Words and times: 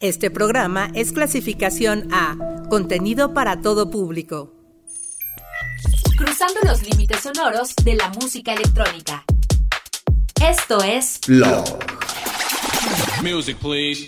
Este 0.00 0.30
programa 0.30 0.90
es 0.94 1.12
clasificación 1.12 2.08
A, 2.10 2.34
contenido 2.70 3.34
para 3.34 3.60
todo 3.60 3.90
público. 3.90 4.50
Cruzando 6.16 6.58
los 6.64 6.82
límites 6.88 7.20
sonoros 7.20 7.74
de 7.84 7.96
la 7.96 8.08
música 8.08 8.54
electrónica. 8.54 9.24
Esto 10.42 10.82
es 10.82 11.20
Blog. 11.26 11.66
Music, 13.22 13.58
please. 13.58 14.06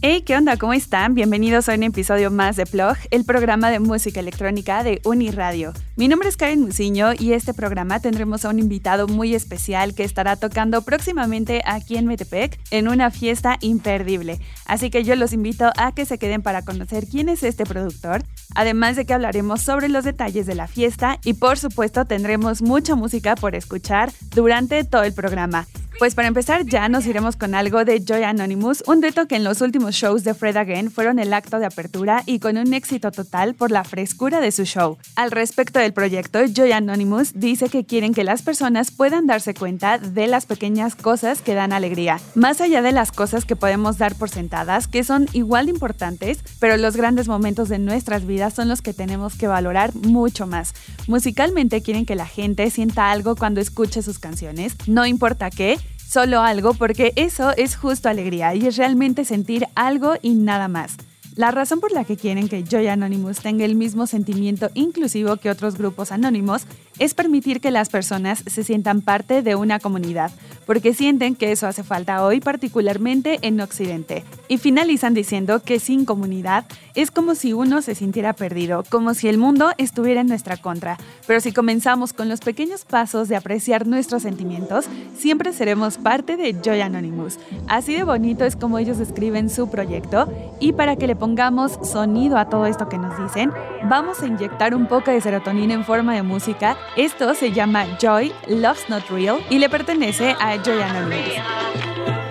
Hey, 0.00 0.22
¿qué 0.24 0.36
onda? 0.36 0.56
¿Cómo 0.56 0.74
están? 0.74 1.16
Bienvenidos 1.16 1.68
a 1.68 1.74
un 1.74 1.82
episodio 1.82 2.30
más 2.30 2.54
de 2.54 2.66
Plog, 2.66 2.96
el 3.10 3.24
programa 3.24 3.68
de 3.68 3.80
música 3.80 4.20
electrónica 4.20 4.84
de 4.84 5.00
Uniradio. 5.04 5.72
Mi 5.96 6.06
nombre 6.06 6.28
es 6.28 6.36
Karen 6.36 6.60
Musiño 6.60 7.14
y 7.18 7.32
este 7.32 7.52
programa 7.52 7.98
tendremos 7.98 8.44
a 8.44 8.50
un 8.50 8.60
invitado 8.60 9.08
muy 9.08 9.34
especial 9.34 9.96
que 9.96 10.04
estará 10.04 10.36
tocando 10.36 10.82
próximamente 10.82 11.62
aquí 11.64 11.96
en 11.96 12.06
Metepec 12.06 12.60
en 12.70 12.86
una 12.86 13.10
fiesta 13.10 13.56
imperdible. 13.60 14.38
Así 14.66 14.88
que 14.88 15.02
yo 15.02 15.16
los 15.16 15.32
invito 15.32 15.72
a 15.76 15.90
que 15.90 16.04
se 16.04 16.18
queden 16.18 16.42
para 16.42 16.62
conocer 16.62 17.08
quién 17.08 17.28
es 17.28 17.42
este 17.42 17.66
productor, 17.66 18.22
además 18.54 18.94
de 18.94 19.04
que 19.04 19.14
hablaremos 19.14 19.62
sobre 19.62 19.88
los 19.88 20.04
detalles 20.04 20.46
de 20.46 20.54
la 20.54 20.68
fiesta 20.68 21.18
y 21.24 21.34
por 21.34 21.58
supuesto 21.58 22.04
tendremos 22.04 22.62
mucha 22.62 22.94
música 22.94 23.34
por 23.34 23.56
escuchar 23.56 24.12
durante 24.30 24.84
todo 24.84 25.02
el 25.02 25.12
programa. 25.12 25.66
Pues 25.98 26.14
para 26.14 26.28
empezar 26.28 26.64
ya 26.64 26.88
nos 26.88 27.06
iremos 27.06 27.34
con 27.34 27.56
algo 27.56 27.84
de 27.84 27.98
Joy 27.98 28.22
Anonymous, 28.22 28.84
un 28.86 29.00
dueto 29.00 29.26
que 29.26 29.34
en 29.34 29.42
los 29.42 29.60
últimos 29.60 29.96
shows 29.96 30.22
de 30.22 30.32
Fred 30.32 30.56
Again 30.56 30.92
fueron 30.92 31.18
el 31.18 31.34
acto 31.34 31.58
de 31.58 31.66
apertura 31.66 32.22
y 32.24 32.38
con 32.38 32.56
un 32.56 32.72
éxito 32.72 33.10
total 33.10 33.56
por 33.56 33.72
la 33.72 33.82
frescura 33.82 34.40
de 34.40 34.52
su 34.52 34.64
show. 34.64 34.96
Al 35.16 35.32
respecto 35.32 35.80
del 35.80 35.92
proyecto, 35.92 36.38
Joy 36.46 36.70
Anonymous 36.70 37.32
dice 37.34 37.68
que 37.68 37.84
quieren 37.84 38.14
que 38.14 38.22
las 38.22 38.42
personas 38.42 38.92
puedan 38.92 39.26
darse 39.26 39.54
cuenta 39.54 39.98
de 39.98 40.28
las 40.28 40.46
pequeñas 40.46 40.94
cosas 40.94 41.42
que 41.42 41.54
dan 41.54 41.72
alegría, 41.72 42.20
más 42.36 42.60
allá 42.60 42.80
de 42.80 42.92
las 42.92 43.10
cosas 43.10 43.44
que 43.44 43.56
podemos 43.56 43.98
dar 43.98 44.14
por 44.14 44.30
sentadas, 44.30 44.86
que 44.86 45.02
son 45.02 45.26
igual 45.32 45.66
de 45.66 45.72
importantes, 45.72 46.38
pero 46.60 46.76
los 46.76 46.96
grandes 46.96 47.26
momentos 47.26 47.68
de 47.68 47.80
nuestras 47.80 48.24
vidas 48.24 48.54
son 48.54 48.68
los 48.68 48.82
que 48.82 48.94
tenemos 48.94 49.34
que 49.34 49.48
valorar 49.48 49.92
mucho 49.96 50.46
más. 50.46 50.74
Musicalmente 51.08 51.82
quieren 51.82 52.06
que 52.06 52.14
la 52.14 52.26
gente 52.26 52.70
sienta 52.70 53.10
algo 53.10 53.34
cuando 53.34 53.60
escuche 53.60 54.00
sus 54.00 54.20
canciones, 54.20 54.76
no 54.86 55.04
importa 55.04 55.50
qué, 55.50 55.76
solo 56.08 56.40
algo 56.40 56.72
porque 56.72 57.12
eso 57.16 57.52
es 57.56 57.76
justo 57.76 58.08
alegría 58.08 58.54
y 58.54 58.66
es 58.66 58.76
realmente 58.76 59.24
sentir 59.24 59.66
algo 59.74 60.14
y 60.22 60.34
nada 60.34 60.68
más. 60.68 60.96
La 61.38 61.52
razón 61.52 61.78
por 61.78 61.92
la 61.92 62.02
que 62.02 62.16
quieren 62.16 62.48
que 62.48 62.64
Joy 62.64 62.88
Anonymous 62.88 63.38
tenga 63.38 63.64
el 63.64 63.76
mismo 63.76 64.08
sentimiento 64.08 64.70
inclusivo 64.74 65.36
que 65.36 65.50
otros 65.50 65.78
grupos 65.78 66.10
anónimos 66.10 66.66
es 66.98 67.14
permitir 67.14 67.60
que 67.60 67.70
las 67.70 67.90
personas 67.90 68.42
se 68.44 68.64
sientan 68.64 69.02
parte 69.02 69.42
de 69.42 69.54
una 69.54 69.78
comunidad, 69.78 70.32
porque 70.66 70.94
sienten 70.94 71.36
que 71.36 71.52
eso 71.52 71.68
hace 71.68 71.84
falta 71.84 72.24
hoy 72.24 72.40
particularmente 72.40 73.38
en 73.42 73.60
Occidente. 73.60 74.24
Y 74.48 74.58
finalizan 74.58 75.14
diciendo 75.14 75.62
que 75.62 75.78
sin 75.78 76.04
comunidad 76.04 76.64
es 76.96 77.12
como 77.12 77.36
si 77.36 77.52
uno 77.52 77.82
se 77.82 77.94
sintiera 77.94 78.32
perdido, 78.32 78.82
como 78.90 79.14
si 79.14 79.28
el 79.28 79.38
mundo 79.38 79.70
estuviera 79.78 80.22
en 80.22 80.26
nuestra 80.26 80.56
contra. 80.56 80.98
Pero 81.28 81.40
si 81.40 81.52
comenzamos 81.52 82.12
con 82.12 82.28
los 82.28 82.40
pequeños 82.40 82.84
pasos 82.84 83.28
de 83.28 83.36
apreciar 83.36 83.86
nuestros 83.86 84.22
sentimientos, 84.22 84.86
siempre 85.16 85.52
seremos 85.52 85.98
parte 85.98 86.36
de 86.36 86.56
Joy 86.60 86.80
Anonymous. 86.80 87.38
Así 87.68 87.94
de 87.94 88.02
bonito 88.02 88.44
es 88.44 88.56
como 88.56 88.80
ellos 88.80 88.98
describen 88.98 89.50
su 89.50 89.70
proyecto 89.70 90.28
y 90.58 90.72
para 90.72 90.96
que 90.96 91.06
le 91.06 91.14
pongamos 91.28 91.78
sonido 91.82 92.38
a 92.38 92.46
todo 92.46 92.64
esto 92.64 92.88
que 92.88 92.96
nos 92.96 93.14
dicen, 93.18 93.52
vamos 93.84 94.22
a 94.22 94.26
inyectar 94.26 94.74
un 94.74 94.86
poco 94.86 95.10
de 95.10 95.20
serotonina 95.20 95.74
en 95.74 95.84
forma 95.84 96.14
de 96.14 96.22
música. 96.22 96.78
Esto 96.96 97.34
se 97.34 97.52
llama 97.52 97.84
Joy, 98.00 98.32
Love's 98.46 98.88
Not 98.88 99.10
Real 99.10 99.36
y 99.50 99.58
le 99.58 99.68
pertenece 99.68 100.34
a 100.40 100.56
Joy. 100.56 102.27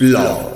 Blog. 0.00 0.49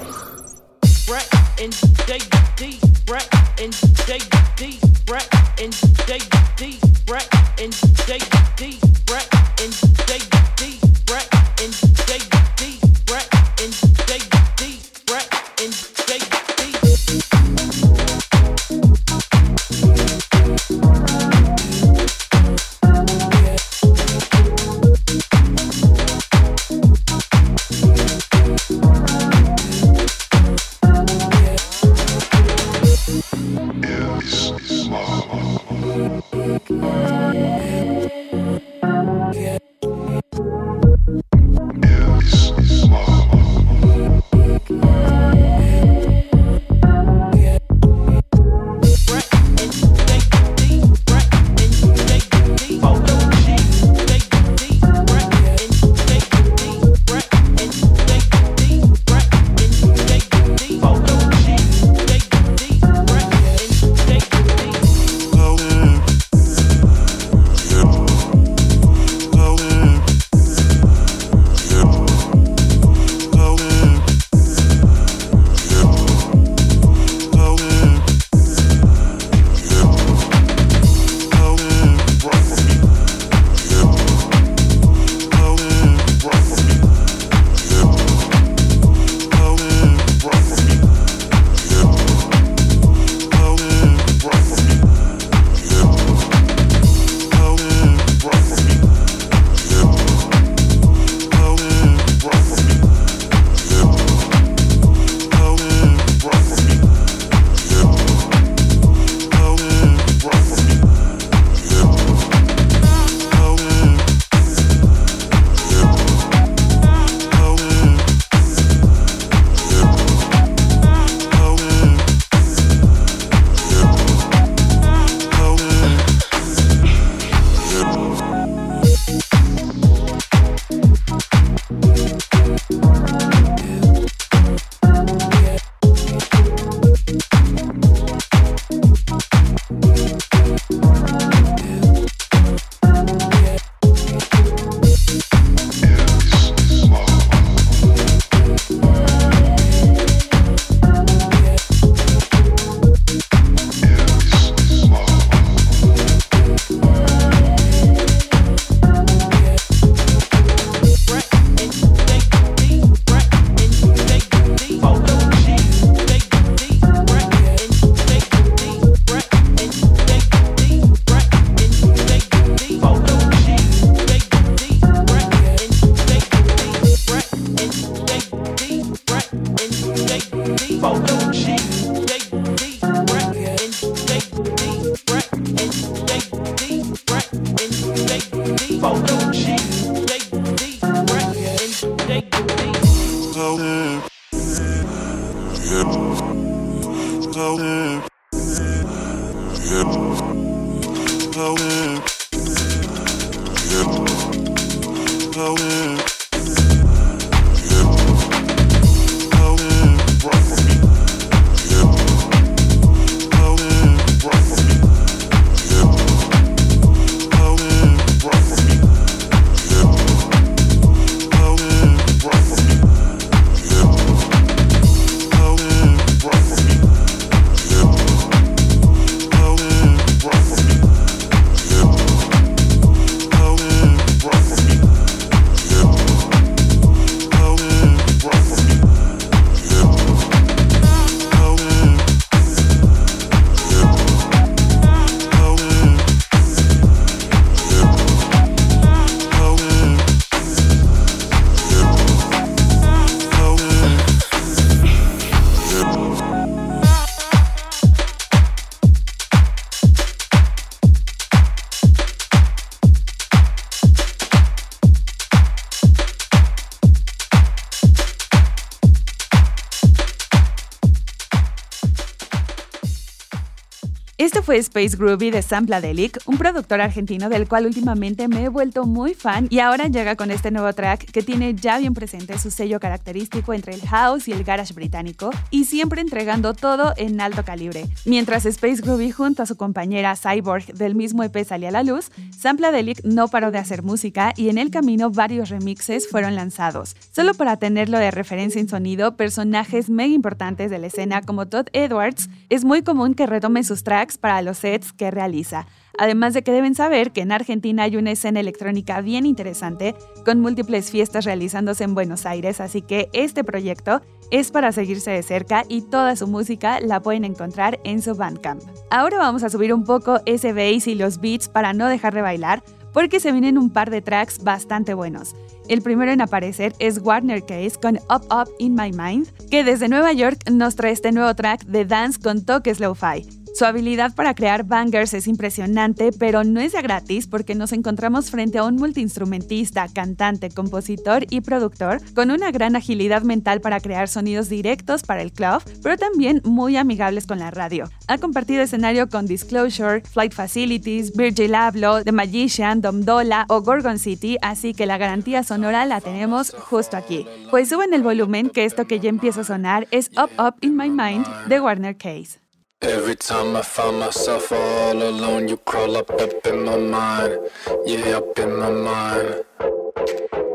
Fue 274.44 274.58
Space 274.58 274.98
Groovy 274.98 275.30
de 275.30 275.40
Sampladelic, 275.40 276.20
un 276.26 276.36
productor 276.36 276.82
argentino 276.82 277.30
del 277.30 277.48
cual 277.48 277.64
últimamente 277.64 278.28
me 278.28 278.44
he 278.44 278.48
vuelto 278.48 278.84
muy 278.84 279.14
fan 279.14 279.46
y 279.48 279.60
ahora 279.60 279.88
llega 279.88 280.16
con 280.16 280.30
este 280.30 280.50
nuevo 280.50 280.70
track 280.74 281.10
que 281.10 281.22
tiene 281.22 281.54
ya 281.54 281.78
bien 281.78 281.94
presente 281.94 282.38
su 282.38 282.50
sello 282.50 282.78
característico 282.78 283.54
entre 283.54 283.72
el 283.72 283.80
house 283.88 284.28
y 284.28 284.32
el 284.32 284.44
garage 284.44 284.74
británico 284.74 285.30
y 285.50 285.64
siempre 285.64 286.02
entregando 286.02 286.52
todo 286.52 286.92
en 286.98 287.22
alto 287.22 287.42
calibre. 287.42 287.86
Mientras 288.04 288.44
Space 288.44 288.82
Groovy 288.82 289.12
junto 289.12 289.42
a 289.42 289.46
su 289.46 289.56
compañera 289.56 290.14
Cyborg 290.14 290.74
del 290.74 290.94
mismo 290.94 291.22
EP 291.22 291.42
salía 291.46 291.70
a 291.70 291.72
la 291.72 291.82
luz, 291.82 292.10
Sampladelic 292.38 293.02
no 293.02 293.28
paró 293.28 293.50
de 293.50 293.58
hacer 293.58 293.82
música 293.82 294.34
y 294.36 294.50
en 294.50 294.58
el 294.58 294.70
camino 294.70 295.08
varios 295.08 295.48
remixes 295.48 296.06
fueron 296.06 296.34
lanzados. 296.34 296.96
Solo 297.12 297.32
para 297.32 297.56
tenerlo 297.56 297.98
de 297.98 298.10
referencia 298.10 298.60
en 298.60 298.68
sonido, 298.68 299.16
personajes 299.16 299.88
mega 299.88 300.12
importantes 300.12 300.70
de 300.70 300.78
la 300.78 300.88
escena 300.88 301.22
como 301.22 301.46
Todd 301.46 301.68
Edwards, 301.72 302.28
es 302.50 302.66
muy 302.66 302.82
común 302.82 303.14
que 303.14 303.26
retomen 303.26 303.64
sus 303.64 303.84
tracks 303.84 304.18
para 304.18 304.33
los 304.42 304.58
sets 304.58 304.92
que 304.92 305.10
realiza. 305.10 305.66
Además 305.96 306.34
de 306.34 306.42
que 306.42 306.52
deben 306.52 306.74
saber 306.74 307.12
que 307.12 307.20
en 307.20 307.32
Argentina 307.32 307.84
hay 307.84 307.96
una 307.96 308.10
escena 308.10 308.40
electrónica 308.40 309.00
bien 309.00 309.26
interesante, 309.26 309.94
con 310.24 310.40
múltiples 310.40 310.90
fiestas 310.90 311.24
realizándose 311.24 311.84
en 311.84 311.94
Buenos 311.94 312.26
Aires, 312.26 312.60
así 312.60 312.82
que 312.82 313.08
este 313.12 313.44
proyecto 313.44 314.00
es 314.30 314.50
para 314.50 314.72
seguirse 314.72 315.12
de 315.12 315.22
cerca 315.22 315.64
y 315.68 315.82
toda 315.82 316.16
su 316.16 316.26
música 316.26 316.80
la 316.80 317.00
pueden 317.00 317.24
encontrar 317.24 317.78
en 317.84 318.02
su 318.02 318.14
Bandcamp. 318.14 318.62
Ahora 318.90 319.18
vamos 319.18 319.44
a 319.44 319.50
subir 319.50 319.72
un 319.72 319.84
poco 319.84 320.20
ese 320.26 320.52
bass 320.52 320.88
y 320.88 320.94
los 320.94 321.20
beats 321.20 321.48
para 321.48 321.72
no 321.72 321.86
dejar 321.86 322.14
de 322.14 322.22
bailar, 322.22 322.62
porque 322.92 323.20
se 323.20 323.32
vienen 323.32 323.58
un 323.58 323.70
par 323.70 323.90
de 323.90 324.02
tracks 324.02 324.42
bastante 324.42 324.94
buenos. 324.94 325.34
El 325.68 325.82
primero 325.82 326.12
en 326.12 326.20
aparecer 326.20 326.74
es 326.78 326.98
Warner 326.98 327.44
Case 327.44 327.72
con 327.80 327.96
Up 327.96 328.26
Up 328.30 328.48
in 328.58 328.74
My 328.74 328.92
Mind, 328.92 329.28
que 329.50 329.64
desde 329.64 329.88
Nueva 329.88 330.12
York 330.12 330.50
nos 330.50 330.76
trae 330.76 330.92
este 330.92 331.10
nuevo 331.10 331.34
track 331.34 331.64
de 331.64 331.84
dance 331.84 332.20
con 332.20 332.44
toques 332.44 332.80
lo-fi. 332.80 333.43
Su 333.54 333.64
habilidad 333.66 334.16
para 334.16 334.34
crear 334.34 334.64
bangers 334.64 335.14
es 335.14 335.28
impresionante, 335.28 336.10
pero 336.18 336.42
no 336.42 336.58
es 336.58 336.72
ya 336.72 336.82
gratis 336.82 337.28
porque 337.28 337.54
nos 337.54 337.70
encontramos 337.70 338.32
frente 338.32 338.58
a 338.58 338.64
un 338.64 338.74
multiinstrumentista, 338.74 339.86
cantante, 339.94 340.50
compositor 340.50 341.24
y 341.30 341.40
productor 341.40 342.00
con 342.14 342.32
una 342.32 342.50
gran 342.50 342.74
agilidad 342.74 343.22
mental 343.22 343.60
para 343.60 343.78
crear 343.78 344.08
sonidos 344.08 344.48
directos 344.48 345.04
para 345.04 345.22
el 345.22 345.30
club, 345.30 345.62
pero 345.84 345.96
también 345.96 346.42
muy 346.44 346.76
amigables 346.76 347.28
con 347.28 347.38
la 347.38 347.52
radio. 347.52 347.88
Ha 348.08 348.18
compartido 348.18 348.60
escenario 348.60 349.08
con 349.08 349.26
Disclosure, 349.26 350.00
Flight 350.00 350.32
Facilities, 350.32 351.16
Virgil 351.16 351.54
Abloh, 351.54 352.02
The 352.02 352.10
Magician, 352.10 352.80
Dom 352.80 353.02
Dola 353.02 353.46
o 353.48 353.62
Gorgon 353.62 354.00
City, 354.00 354.36
así 354.42 354.74
que 354.74 354.84
la 354.84 354.98
garantía 354.98 355.44
sonora 355.44 355.86
la 355.86 356.00
tenemos 356.00 356.50
justo 356.58 356.96
aquí. 356.96 357.24
Pues 357.52 357.68
suben 357.68 357.94
el 357.94 358.02
volumen 358.02 358.50
que 358.50 358.64
esto 358.64 358.88
que 358.88 358.98
ya 358.98 359.10
empieza 359.10 359.42
a 359.42 359.44
sonar 359.44 359.86
es 359.92 360.10
Up 360.20 360.30
Up 360.44 360.56
in 360.60 360.76
My 360.76 360.90
Mind 360.90 361.24
de 361.46 361.60
Warner 361.60 361.96
Case. 361.96 362.43
Every 362.86 363.16
time 363.16 363.56
I 363.56 363.62
find 363.62 363.98
myself 363.98 364.52
all 364.52 365.02
alone, 365.02 365.48
you 365.48 365.56
crawl 365.56 365.96
up 365.96 366.10
up 366.10 366.46
in 366.46 366.64
my 366.66 366.76
mind, 366.76 367.38
yeah, 367.86 368.18
up 368.18 368.38
in 368.38 368.58
my 368.58 368.70
mind. 368.70 369.44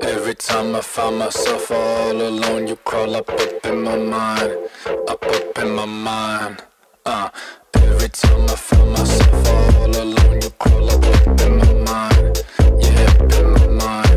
Every 0.03 0.35
time 0.35 0.75
I 0.75 0.81
find 0.81 1.17
myself 1.17 1.71
all 1.71 2.11
alone, 2.21 2.67
you 2.67 2.75
crawl 2.75 3.15
up 3.15 3.29
up 3.31 3.65
in 3.65 3.83
my 3.83 3.97
mind, 3.97 4.57
up 5.07 5.25
up 5.25 5.57
in 5.57 5.71
my 5.71 5.85
mind. 5.85 6.63
Uh, 7.03 7.29
every 7.73 8.09
time 8.09 8.43
I 8.43 8.55
find 8.55 8.91
myself 8.91 9.47
all 9.47 9.89
alone, 9.89 10.41
you 10.43 10.49
crawl 10.59 10.91
up 10.91 11.03
up 11.03 11.41
in 11.41 11.57
my 11.57 11.73
mind, 11.91 12.43
yeah, 12.79 13.05
up 13.09 13.33
in 13.33 13.53
my 13.53 13.67
mind. 13.83 14.08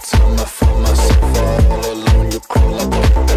Every 0.00 0.18
time 0.18 0.38
I 0.38 0.44
find 0.44 0.82
myself 0.82 1.36
all 1.36 1.92
alone, 1.92 2.32
you 2.32 2.40
crawl 2.40 2.74
up 2.94 3.29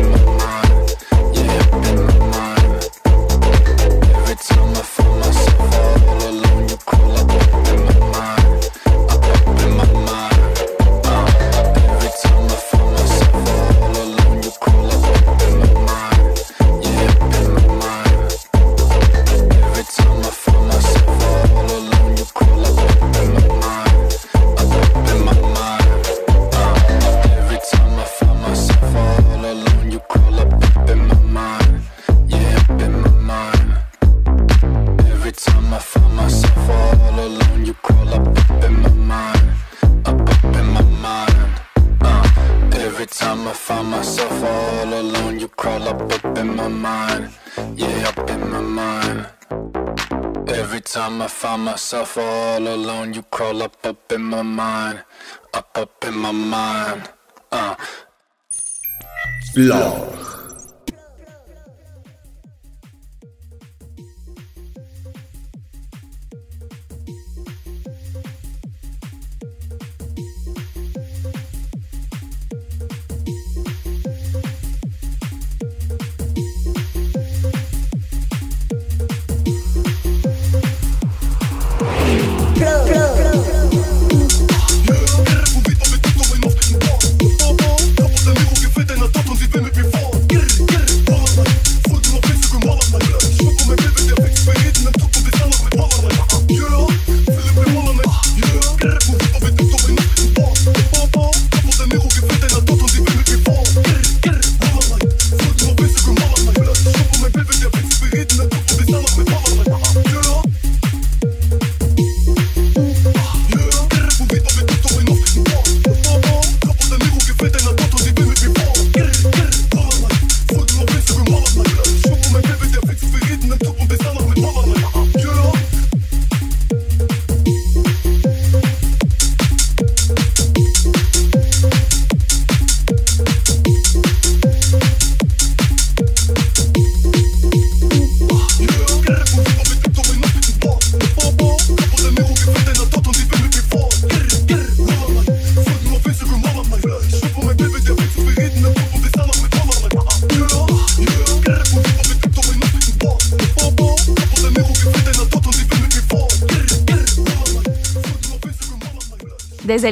Blog. 59.53 59.92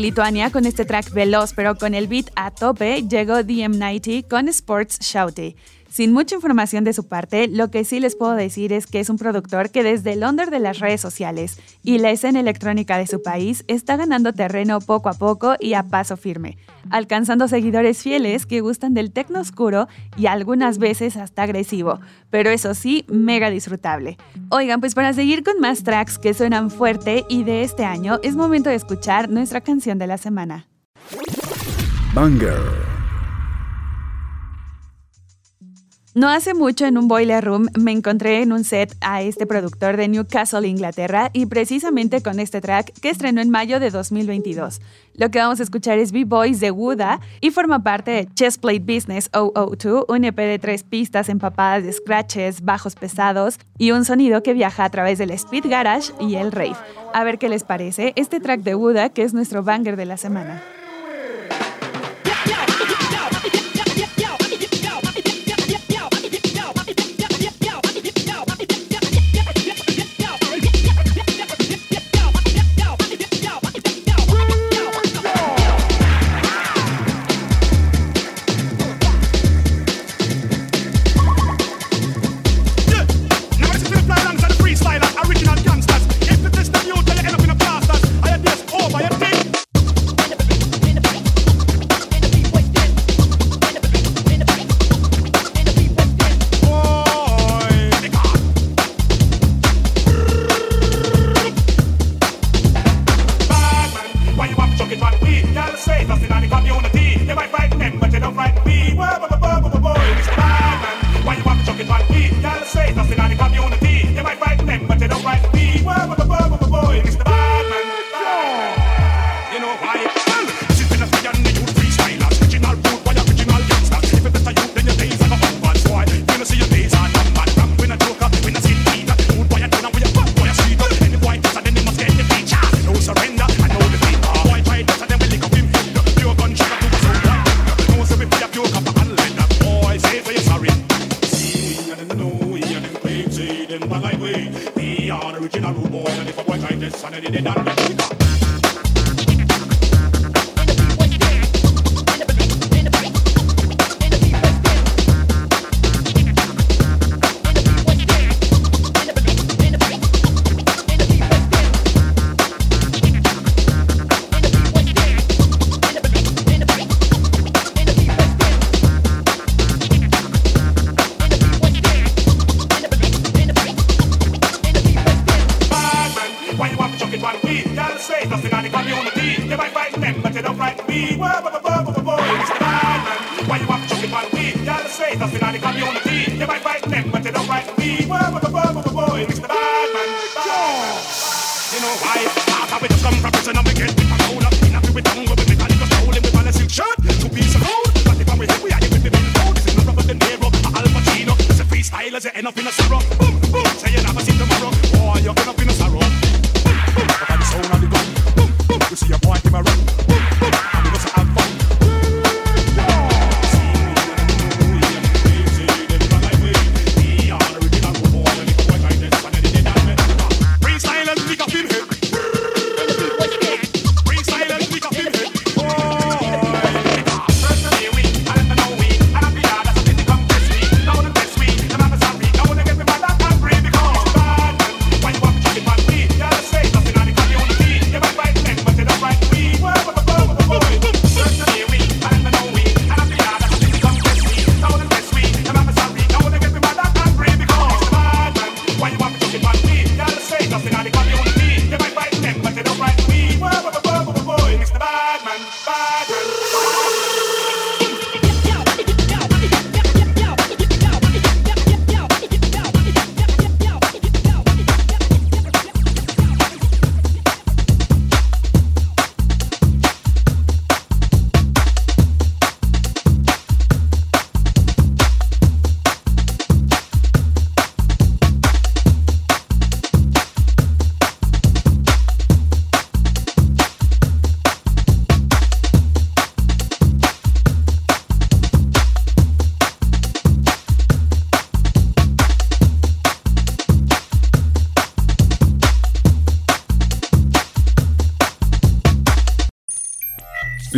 Lituania 0.01 0.49
con 0.49 0.65
este 0.65 0.85
track 0.85 1.11
veloz 1.13 1.53
pero 1.53 1.75
con 1.75 1.93
el 1.93 2.07
beat 2.07 2.31
a 2.35 2.51
tope 2.51 3.03
llegó 3.07 3.35
DM90 3.35 4.27
con 4.27 4.47
Sports 4.49 4.99
Shouty. 4.99 5.55
Sin 5.91 6.13
mucha 6.13 6.35
información 6.35 6.85
de 6.85 6.93
su 6.93 7.09
parte, 7.09 7.49
lo 7.49 7.69
que 7.69 7.83
sí 7.83 7.99
les 7.99 8.15
puedo 8.15 8.33
decir 8.33 8.71
es 8.71 8.87
que 8.87 9.01
es 9.01 9.09
un 9.09 9.17
productor 9.17 9.71
que 9.71 9.83
desde 9.83 10.13
el 10.13 10.23
under 10.23 10.49
de 10.49 10.59
las 10.59 10.79
redes 10.79 11.01
sociales 11.01 11.59
y 11.83 11.97
la 11.97 12.11
escena 12.11 12.39
electrónica 12.39 12.97
de 12.97 13.07
su 13.07 13.21
país 13.21 13.65
está 13.67 13.97
ganando 13.97 14.31
terreno 14.31 14.79
poco 14.79 15.09
a 15.09 15.13
poco 15.13 15.55
y 15.59 15.73
a 15.73 15.83
paso 15.83 16.15
firme, 16.15 16.57
alcanzando 16.89 17.49
seguidores 17.49 18.01
fieles 18.01 18.45
que 18.45 18.61
gustan 18.61 18.93
del 18.93 19.11
tecno 19.11 19.41
oscuro 19.41 19.89
y 20.15 20.27
algunas 20.27 20.77
veces 20.77 21.17
hasta 21.17 21.43
agresivo, 21.43 21.99
pero 22.29 22.51
eso 22.51 22.73
sí, 22.73 23.03
mega 23.09 23.49
disfrutable. 23.49 24.17
Oigan, 24.47 24.79
pues 24.79 24.95
para 24.95 25.11
seguir 25.11 25.43
con 25.43 25.59
más 25.59 25.83
tracks 25.83 26.17
que 26.17 26.33
suenan 26.33 26.71
fuerte 26.71 27.25
y 27.27 27.43
de 27.43 27.63
este 27.63 27.83
año, 27.83 28.17
es 28.23 28.37
momento 28.37 28.69
de 28.69 28.75
escuchar 28.75 29.29
nuestra 29.29 29.59
canción 29.59 29.97
de 29.97 30.07
la 30.07 30.17
semana. 30.17 30.67
Banger. 32.13 33.00
No 36.13 36.27
hace 36.27 36.53
mucho 36.53 36.85
en 36.85 36.97
un 36.97 37.07
boiler 37.07 37.41
room 37.41 37.69
me 37.79 37.93
encontré 37.93 38.41
en 38.41 38.51
un 38.51 38.65
set 38.65 38.93
a 38.99 39.21
este 39.21 39.45
productor 39.45 39.95
de 39.95 40.09
Newcastle, 40.09 40.67
Inglaterra, 40.67 41.29
y 41.31 41.45
precisamente 41.45 42.21
con 42.21 42.41
este 42.41 42.59
track 42.59 42.91
que 42.99 43.09
estrenó 43.09 43.39
en 43.39 43.49
mayo 43.49 43.79
de 43.79 43.91
2022. 43.91 44.81
Lo 45.13 45.31
que 45.31 45.39
vamos 45.39 45.61
a 45.61 45.63
escuchar 45.63 45.99
es 45.99 46.11
B-Boys 46.11 46.59
de 46.59 46.71
Wuda 46.71 47.21
y 47.39 47.51
forma 47.51 47.81
parte 47.81 48.11
de 48.11 48.27
Chessplate 48.33 48.79
Business 48.79 49.29
002, 49.31 50.03
un 50.09 50.25
EP 50.25 50.35
de 50.35 50.59
tres 50.59 50.83
pistas 50.83 51.29
empapadas 51.29 51.85
de 51.85 51.93
scratches, 51.93 52.59
bajos 52.59 52.95
pesados 52.95 53.57
y 53.77 53.91
un 53.91 54.03
sonido 54.03 54.43
que 54.43 54.53
viaja 54.53 54.83
a 54.83 54.89
través 54.89 55.17
del 55.17 55.31
Speed 55.31 55.67
Garage 55.69 56.11
y 56.19 56.35
el 56.35 56.51
Rave. 56.51 56.75
A 57.13 57.23
ver 57.23 57.37
qué 57.37 57.47
les 57.47 57.63
parece 57.63 58.11
este 58.17 58.41
track 58.41 58.63
de 58.63 58.75
Wuda 58.75 59.07
que 59.07 59.23
es 59.23 59.33
nuestro 59.33 59.63
banger 59.63 59.95
de 59.95 60.05
la 60.05 60.17
semana. 60.17 60.61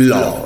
Blog. 0.04 0.43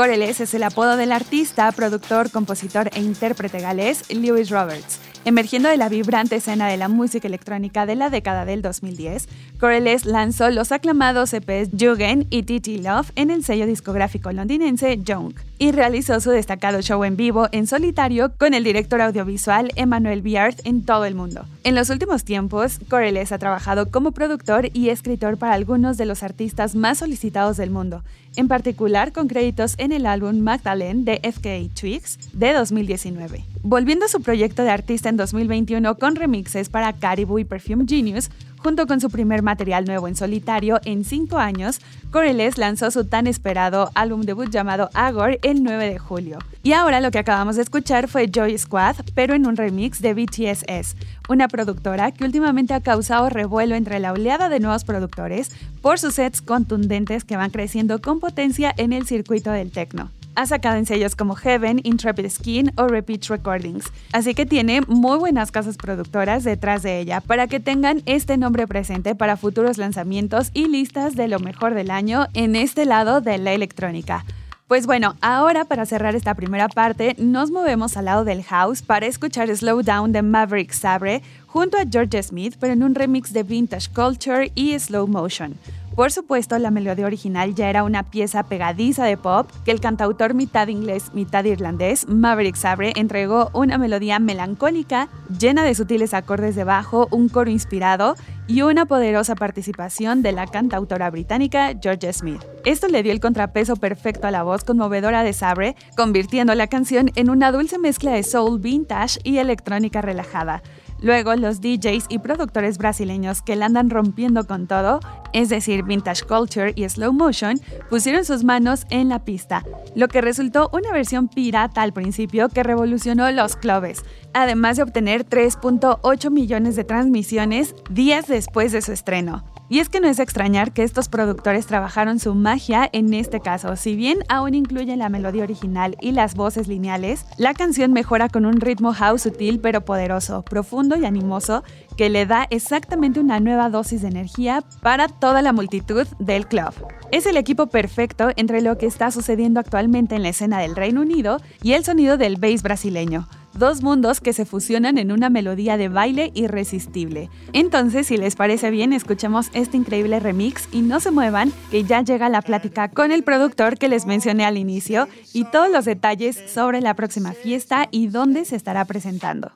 Coreles 0.00 0.40
es 0.40 0.54
el 0.54 0.62
apodo 0.62 0.96
del 0.96 1.12
artista, 1.12 1.70
productor, 1.72 2.30
compositor 2.30 2.88
e 2.94 3.02
intérprete 3.02 3.60
galés 3.60 4.02
Lewis 4.08 4.48
Roberts. 4.48 4.98
Emergiendo 5.26 5.68
de 5.68 5.76
la 5.76 5.90
vibrante 5.90 6.36
escena 6.36 6.68
de 6.68 6.78
la 6.78 6.88
música 6.88 7.28
electrónica 7.28 7.84
de 7.84 7.94
la 7.94 8.08
década 8.08 8.46
del 8.46 8.62
2010, 8.62 9.28
Coreles 9.60 10.06
lanzó 10.06 10.48
los 10.48 10.72
aclamados 10.72 11.34
EPs 11.34 11.68
Jugend 11.78 12.26
y 12.30 12.44
TT 12.44 12.82
Love 12.82 13.12
en 13.14 13.30
el 13.30 13.44
sello 13.44 13.66
discográfico 13.66 14.32
londinense 14.32 14.98
Junk 15.06 15.38
y 15.58 15.72
realizó 15.72 16.18
su 16.20 16.30
destacado 16.30 16.80
show 16.80 17.04
en 17.04 17.16
vivo 17.16 17.48
en 17.52 17.66
solitario 17.66 18.32
con 18.38 18.54
el 18.54 18.64
director 18.64 19.02
audiovisual 19.02 19.70
Emmanuel 19.76 20.22
Biard 20.22 20.54
en 20.64 20.86
todo 20.86 21.04
el 21.04 21.14
mundo. 21.14 21.44
En 21.62 21.74
los 21.74 21.90
últimos 21.90 22.24
tiempos, 22.24 22.78
Coreles 22.88 23.32
ha 23.32 23.38
trabajado 23.38 23.90
como 23.90 24.12
productor 24.12 24.70
y 24.72 24.88
escritor 24.88 25.36
para 25.36 25.52
algunos 25.52 25.98
de 25.98 26.06
los 26.06 26.22
artistas 26.22 26.74
más 26.74 26.96
solicitados 26.96 27.58
del 27.58 27.68
mundo, 27.68 28.02
en 28.36 28.48
particular 28.48 29.12
con 29.12 29.28
créditos 29.28 29.74
en 29.78 29.92
el 29.92 30.06
álbum 30.06 30.38
Magdalene 30.40 31.04
de 31.04 31.32
FKA 31.32 31.68
Twigs 31.78 32.18
de 32.32 32.52
2019. 32.52 33.44
Volviendo 33.62 34.06
a 34.06 34.08
su 34.08 34.22
proyecto 34.22 34.62
de 34.62 34.70
artista 34.70 35.08
en 35.08 35.16
2021 35.16 35.98
con 35.98 36.16
remixes 36.16 36.68
para 36.68 36.92
Caribou 36.92 37.38
y 37.38 37.44
Perfume 37.44 37.84
Genius, 37.86 38.30
junto 38.62 38.86
con 38.86 39.00
su 39.00 39.10
primer 39.10 39.42
material 39.42 39.84
nuevo 39.84 40.08
en 40.08 40.16
solitario 40.16 40.80
en 40.84 41.04
cinco 41.04 41.38
años, 41.38 41.80
Coreles 42.10 42.58
lanzó 42.58 42.90
su 42.90 43.06
tan 43.06 43.26
esperado 43.26 43.90
álbum 43.94 44.22
debut 44.22 44.50
llamado 44.50 44.90
Agor 44.94 45.38
el 45.42 45.62
9 45.62 45.88
de 45.88 45.98
julio. 45.98 46.38
Y 46.62 46.72
ahora 46.72 47.00
lo 47.00 47.10
que 47.10 47.18
acabamos 47.18 47.56
de 47.56 47.62
escuchar 47.62 48.08
fue 48.08 48.30
Joy 48.30 48.58
Squad, 48.58 48.96
pero 49.14 49.34
en 49.34 49.46
un 49.46 49.56
remix 49.56 50.00
de 50.00 50.14
BTSS, 50.14 50.96
una 51.28 51.48
productora 51.48 52.12
que 52.12 52.24
últimamente 52.24 52.74
ha 52.74 52.80
causado 52.80 53.30
revuelo 53.30 53.74
entre 53.74 53.98
la 53.98 54.12
oleada 54.12 54.48
de 54.48 54.60
nuevos 54.60 54.84
productores 54.84 55.50
por 55.80 55.98
sus 55.98 56.14
sets 56.14 56.42
contundentes 56.42 57.24
que 57.24 57.36
van 57.36 57.50
creciendo 57.50 58.00
con 58.00 58.20
potencia 58.20 58.74
en 58.76 58.92
el 58.92 59.06
circuito 59.06 59.50
del 59.50 59.70
techno 59.70 60.10
ha 60.34 60.46
sacado 60.46 60.76
en 60.76 60.86
sellos 60.86 61.16
como 61.16 61.34
Heaven, 61.34 61.80
Intrepid 61.84 62.28
Skin 62.28 62.72
o 62.76 62.88
Repeat 62.88 63.26
Recordings, 63.26 63.92
así 64.12 64.34
que 64.34 64.46
tiene 64.46 64.82
muy 64.82 65.18
buenas 65.18 65.50
casas 65.50 65.76
productoras 65.76 66.44
detrás 66.44 66.82
de 66.82 67.00
ella 67.00 67.20
para 67.20 67.46
que 67.46 67.60
tengan 67.60 68.02
este 68.06 68.36
nombre 68.36 68.66
presente 68.66 69.14
para 69.14 69.36
futuros 69.36 69.78
lanzamientos 69.78 70.50
y 70.54 70.68
listas 70.68 71.16
de 71.16 71.28
lo 71.28 71.40
mejor 71.40 71.74
del 71.74 71.90
año 71.90 72.26
en 72.34 72.56
este 72.56 72.84
lado 72.84 73.20
de 73.20 73.38
la 73.38 73.52
electrónica. 73.52 74.24
Pues 74.70 74.86
bueno, 74.86 75.16
ahora 75.20 75.64
para 75.64 75.84
cerrar 75.84 76.14
esta 76.14 76.34
primera 76.34 76.68
parte, 76.68 77.16
nos 77.18 77.50
movemos 77.50 77.96
al 77.96 78.04
lado 78.04 78.24
del 78.24 78.44
house 78.44 78.82
para 78.82 79.06
escuchar 79.06 79.48
Slow 79.48 79.82
Down 79.82 80.12
de 80.12 80.22
Maverick 80.22 80.70
Sabre 80.70 81.22
junto 81.48 81.76
a 81.76 81.84
George 81.90 82.22
Smith, 82.22 82.54
pero 82.60 82.74
en 82.74 82.84
un 82.84 82.94
remix 82.94 83.32
de 83.32 83.42
Vintage 83.42 83.90
Culture 83.92 84.52
y 84.54 84.78
Slow 84.78 85.08
Motion. 85.08 85.56
Por 85.94 86.12
supuesto, 86.12 86.56
la 86.58 86.70
melodía 86.70 87.06
original 87.06 87.54
ya 87.54 87.68
era 87.68 87.82
una 87.82 88.04
pieza 88.04 88.44
pegadiza 88.44 89.04
de 89.04 89.16
pop 89.16 89.50
que 89.64 89.72
el 89.72 89.80
cantautor 89.80 90.34
mitad 90.34 90.68
inglés, 90.68 91.10
mitad 91.14 91.44
irlandés, 91.44 92.08
Maverick 92.08 92.54
Sabre, 92.54 92.92
entregó 92.94 93.50
una 93.52 93.76
melodía 93.76 94.18
melancólica, 94.18 95.08
llena 95.38 95.64
de 95.64 95.74
sutiles 95.74 96.14
acordes 96.14 96.54
de 96.54 96.64
bajo, 96.64 97.08
un 97.10 97.28
coro 97.28 97.50
inspirado 97.50 98.14
y 98.46 98.62
una 98.62 98.86
poderosa 98.86 99.34
participación 99.34 100.22
de 100.22 100.32
la 100.32 100.46
cantautora 100.46 101.10
británica 101.10 101.72
Georgia 101.80 102.12
Smith. 102.12 102.42
Esto 102.64 102.88
le 102.88 103.02
dio 103.02 103.12
el 103.12 103.20
contrapeso 103.20 103.76
perfecto 103.76 104.26
a 104.26 104.30
la 104.30 104.42
voz 104.42 104.64
conmovedora 104.64 105.22
de 105.22 105.32
Sabre, 105.32 105.76
convirtiendo 105.96 106.54
la 106.54 106.68
canción 106.68 107.10
en 107.14 107.30
una 107.30 107.52
dulce 107.52 107.78
mezcla 107.78 108.12
de 108.12 108.22
soul 108.22 108.60
vintage 108.60 109.20
y 109.24 109.38
electrónica 109.38 110.02
relajada. 110.02 110.62
Luego, 111.02 111.34
los 111.34 111.60
DJs 111.60 112.06
y 112.08 112.18
productores 112.18 112.78
brasileños 112.78 113.42
que 113.42 113.56
la 113.56 113.66
andan 113.66 113.90
rompiendo 113.90 114.46
con 114.46 114.66
todo, 114.66 115.00
es 115.32 115.48
decir, 115.48 115.82
Vintage 115.84 116.24
Culture 116.24 116.72
y 116.74 116.88
Slow 116.88 117.12
Motion, 117.12 117.60
pusieron 117.88 118.24
sus 118.24 118.44
manos 118.44 118.86
en 118.90 119.08
la 119.08 119.24
pista, 119.24 119.64
lo 119.94 120.08
que 120.08 120.20
resultó 120.20 120.70
una 120.72 120.92
versión 120.92 121.28
pirata 121.28 121.82
al 121.82 121.92
principio 121.92 122.48
que 122.48 122.62
revolucionó 122.62 123.30
los 123.30 123.56
clubes, 123.56 124.04
además 124.34 124.76
de 124.76 124.82
obtener 124.82 125.26
3.8 125.26 126.30
millones 126.30 126.76
de 126.76 126.84
transmisiones 126.84 127.74
días 127.90 128.26
después 128.26 128.72
de 128.72 128.82
su 128.82 128.92
estreno. 128.92 129.44
Y 129.70 129.78
es 129.78 129.88
que 129.88 130.00
no 130.00 130.08
es 130.08 130.18
extrañar 130.18 130.72
que 130.72 130.82
estos 130.82 131.08
productores 131.08 131.64
trabajaron 131.64 132.18
su 132.18 132.34
magia 132.34 132.90
en 132.92 133.14
este 133.14 133.38
caso. 133.38 133.76
Si 133.76 133.94
bien 133.94 134.18
aún 134.28 134.54
incluye 134.54 134.96
la 134.96 135.08
melodía 135.08 135.44
original 135.44 135.96
y 136.00 136.10
las 136.10 136.34
voces 136.34 136.66
lineales, 136.66 137.24
la 137.38 137.54
canción 137.54 137.92
mejora 137.92 138.28
con 138.28 138.46
un 138.46 138.60
ritmo 138.60 138.92
house 138.92 139.22
sutil 139.22 139.60
pero 139.60 139.82
poderoso, 139.82 140.42
profundo 140.42 140.96
y 140.96 141.04
animoso 141.04 141.62
que 141.96 142.10
le 142.10 142.26
da 142.26 142.46
exactamente 142.50 143.20
una 143.20 143.40
nueva 143.40 143.70
dosis 143.70 144.02
de 144.02 144.08
energía 144.08 144.62
para 144.82 145.08
toda 145.08 145.42
la 145.42 145.52
multitud 145.52 146.06
del 146.18 146.46
club. 146.46 146.72
Es 147.12 147.26
el 147.26 147.36
equipo 147.36 147.66
perfecto 147.66 148.30
entre 148.36 148.60
lo 148.60 148.78
que 148.78 148.86
está 148.86 149.10
sucediendo 149.10 149.60
actualmente 149.60 150.14
en 150.14 150.22
la 150.22 150.30
escena 150.30 150.60
del 150.60 150.76
Reino 150.76 151.00
Unido 151.00 151.40
y 151.62 151.72
el 151.72 151.84
sonido 151.84 152.16
del 152.16 152.36
bass 152.36 152.62
brasileño 152.62 153.28
dos 153.54 153.82
mundos 153.82 154.20
que 154.20 154.32
se 154.32 154.44
fusionan 154.44 154.98
en 154.98 155.12
una 155.12 155.30
melodía 155.30 155.76
de 155.76 155.88
baile 155.88 156.30
irresistible. 156.34 157.30
Entonces, 157.52 158.06
si 158.06 158.16
les 158.16 158.36
parece 158.36 158.70
bien, 158.70 158.92
escuchemos 158.92 159.50
este 159.54 159.76
increíble 159.76 160.20
remix 160.20 160.68
y 160.72 160.82
no 160.82 161.00
se 161.00 161.10
muevan, 161.10 161.52
que 161.70 161.84
ya 161.84 162.02
llega 162.02 162.28
la 162.28 162.42
plática 162.42 162.88
con 162.88 163.12
el 163.12 163.22
productor 163.22 163.78
que 163.78 163.88
les 163.88 164.06
mencioné 164.06 164.44
al 164.44 164.56
inicio 164.56 165.08
y 165.32 165.44
todos 165.44 165.70
los 165.70 165.84
detalles 165.84 166.40
sobre 166.52 166.80
la 166.80 166.94
próxima 166.94 167.32
fiesta 167.32 167.88
y 167.90 168.08
dónde 168.08 168.44
se 168.44 168.56
estará 168.56 168.84
presentando. 168.84 169.52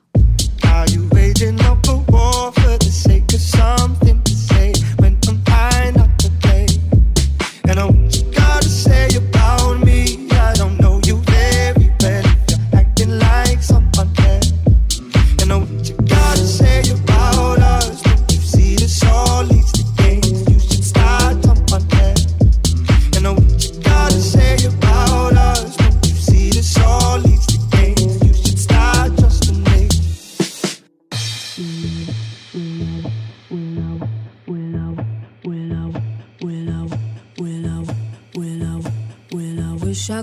and 7.67 7.79
I'm 7.79 8.04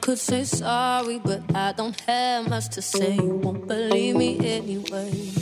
could 0.00 0.18
say 0.18 0.44
sorry, 0.44 1.20
but 1.22 1.40
I 1.54 1.72
don't 1.72 1.98
have 2.06 2.48
much 2.48 2.70
to 2.70 2.82
say. 2.82 3.16
You 3.16 3.40
won't 3.42 3.66
believe 3.66 4.16
me 4.16 4.38
anyway. 4.38 5.32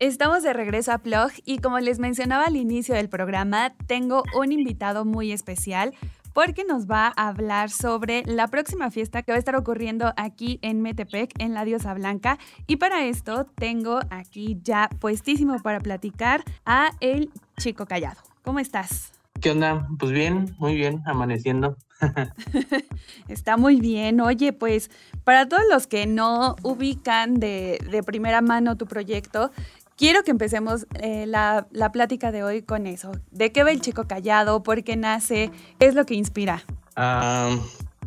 Estamos 0.00 0.42
de 0.42 0.52
regreso 0.52 0.90
a 0.90 0.98
Plog 0.98 1.30
y 1.44 1.58
como 1.58 1.78
les 1.78 2.00
mencionaba 2.00 2.46
al 2.46 2.56
inicio 2.56 2.96
del 2.96 3.08
programa, 3.08 3.72
tengo 3.86 4.24
un 4.34 4.50
invitado 4.50 5.04
muy 5.04 5.30
especial 5.30 5.94
porque 6.32 6.64
nos 6.64 6.86
va 6.86 7.12
a 7.16 7.28
hablar 7.28 7.70
sobre 7.70 8.24
la 8.26 8.48
próxima 8.48 8.90
fiesta 8.90 9.22
que 9.22 9.30
va 9.30 9.36
a 9.36 9.38
estar 9.38 9.54
ocurriendo 9.54 10.12
aquí 10.16 10.58
en 10.62 10.80
Metepec, 10.80 11.30
en 11.38 11.54
la 11.54 11.64
Diosa 11.64 11.94
Blanca. 11.94 12.38
Y 12.66 12.76
para 12.76 13.04
esto 13.04 13.44
tengo 13.54 14.00
aquí 14.10 14.58
ya 14.62 14.88
puestísimo 14.98 15.60
para 15.62 15.78
platicar 15.78 16.42
a 16.64 16.90
el 17.00 17.30
chico 17.58 17.86
callado. 17.86 18.31
¿Cómo 18.42 18.58
estás? 18.58 19.12
¿Qué 19.40 19.50
onda? 19.50 19.88
Pues 19.98 20.12
bien, 20.12 20.54
muy 20.58 20.74
bien, 20.74 21.02
amaneciendo. 21.06 21.76
Está 23.28 23.56
muy 23.56 23.80
bien. 23.80 24.20
Oye, 24.20 24.52
pues 24.52 24.90
para 25.24 25.48
todos 25.48 25.62
los 25.70 25.86
que 25.86 26.06
no 26.06 26.56
ubican 26.62 27.34
de, 27.40 27.78
de 27.90 28.02
primera 28.02 28.40
mano 28.40 28.76
tu 28.76 28.86
proyecto, 28.86 29.50
quiero 29.96 30.22
que 30.22 30.30
empecemos 30.30 30.86
eh, 31.00 31.26
la, 31.26 31.66
la 31.70 31.90
plática 31.92 32.30
de 32.32 32.42
hoy 32.44 32.62
con 32.62 32.86
eso. 32.86 33.12
¿De 33.30 33.52
qué 33.52 33.64
va 33.64 33.70
el 33.70 33.80
chico 33.80 34.06
callado? 34.06 34.62
¿Por 34.62 34.84
qué 34.84 34.96
nace? 34.96 35.50
¿Qué 35.78 35.86
es 35.86 35.94
lo 35.94 36.04
que 36.06 36.14
inspira? 36.14 36.62
Ah, 36.96 37.56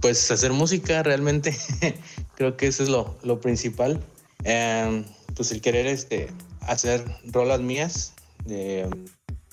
pues 0.01 0.29
hacer 0.31 0.53
música 0.53 1.01
realmente, 1.03 1.57
creo 2.35 2.55
que 2.55 2.67
eso 2.67 2.83
es 2.83 2.89
lo, 2.89 3.17
lo 3.23 3.41
principal. 3.41 4.01
Em, 4.43 5.03
pues 5.35 5.51
el 5.51 5.59
querer 5.61 5.87
este, 5.87 6.29
hacer 6.61 7.03
rolas 7.25 7.61
mías 7.61 8.13
de- 8.45 8.87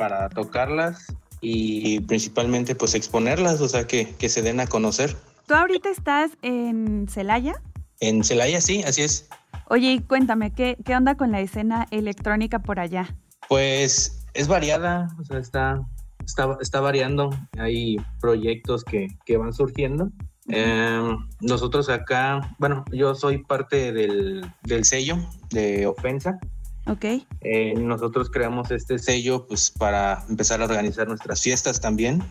para 0.02 0.28
tocarlas 0.30 1.14
y 1.40 2.00
principalmente 2.00 2.74
pues 2.74 2.96
exponerlas, 2.96 3.60
o 3.60 3.68
sea, 3.68 3.86
que, 3.86 4.16
que 4.16 4.28
se 4.28 4.42
den 4.42 4.58
a 4.58 4.66
conocer. 4.66 5.16
¿Tú 5.46 5.54
ahorita 5.54 5.90
estás 5.90 6.32
en 6.42 7.06
Celaya? 7.08 7.54
En 8.00 8.24
Celaya 8.24 8.60
sí, 8.60 8.82
así 8.82 9.02
es. 9.02 9.28
Oye, 9.68 9.92
y 9.92 10.00
cuéntame, 10.00 10.52
¿qué, 10.52 10.76
¿qué 10.84 10.96
onda 10.96 11.14
con 11.16 11.30
la 11.30 11.40
escena 11.40 11.86
electrónica 11.92 12.58
por 12.58 12.80
allá? 12.80 13.14
Pues 13.48 14.26
es 14.34 14.48
variada, 14.48 15.06
o 15.20 15.24
sea, 15.24 15.38
está, 15.38 15.80
está, 16.26 16.58
está 16.60 16.80
variando. 16.80 17.30
Hay 17.56 17.98
proyectos 18.20 18.82
que, 18.82 19.06
que 19.24 19.36
van 19.36 19.52
surgiendo. 19.52 20.10
Eh, 20.48 21.16
nosotros 21.40 21.88
acá, 21.88 22.56
bueno, 22.58 22.84
yo 22.90 23.14
soy 23.14 23.38
parte 23.38 23.92
del, 23.92 24.44
del 24.64 24.84
sello 24.84 25.16
de 25.50 25.86
Ofensa. 25.86 26.40
¿Ok? 26.86 27.04
Eh, 27.42 27.74
nosotros 27.76 28.30
creamos 28.30 28.70
este 28.70 28.98
sello 28.98 29.46
pues 29.46 29.70
para 29.70 30.24
empezar 30.28 30.60
a 30.60 30.64
organizar 30.64 31.06
nuestras 31.06 31.40
fiestas 31.40 31.80
también. 31.80 32.22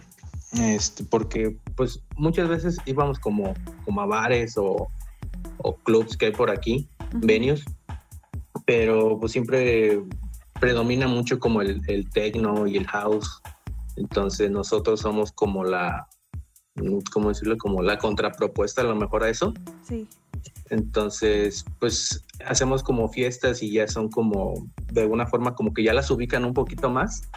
Este, 0.53 1.05
porque 1.05 1.55
pues 1.75 2.01
muchas 2.17 2.49
veces 2.49 2.77
íbamos 2.85 3.19
como, 3.19 3.53
como 3.85 4.01
a 4.01 4.05
bares 4.05 4.57
o, 4.57 4.87
o 5.57 5.75
clubs 5.77 6.17
que 6.17 6.27
hay 6.27 6.31
por 6.33 6.51
aquí, 6.51 6.89
Ujú. 7.15 7.25
venues, 7.25 7.63
pero 8.65 9.17
pues 9.17 9.31
siempre 9.31 10.01
predomina 10.59 11.07
mucho 11.07 11.39
como 11.39 11.61
el, 11.61 11.81
el 11.87 12.09
techno 12.09 12.67
y 12.67 12.75
el 12.77 12.87
house. 12.87 13.41
Entonces 13.95 14.51
nosotros 14.51 14.99
somos 14.99 15.31
como 15.31 15.63
la, 15.63 16.07
¿cómo 17.13 17.29
decirlo? 17.29 17.57
Como 17.57 17.81
la 17.81 17.97
contrapropuesta 17.97 18.81
a 18.81 18.85
lo 18.85 18.95
mejor 18.95 19.23
a 19.23 19.29
eso. 19.29 19.53
Sí. 19.87 20.07
Entonces, 20.71 21.65
pues 21.79 22.25
hacemos 22.45 22.81
como 22.81 23.09
fiestas 23.09 23.61
y 23.61 23.73
ya 23.73 23.89
son 23.89 24.09
como, 24.09 24.53
de 24.91 25.01
alguna 25.01 25.27
forma, 25.27 25.53
como 25.53 25.73
que 25.73 25.83
ya 25.83 25.93
las 25.93 26.09
ubican 26.09 26.45
un 26.45 26.53
poquito 26.53 26.89
más. 26.89 27.29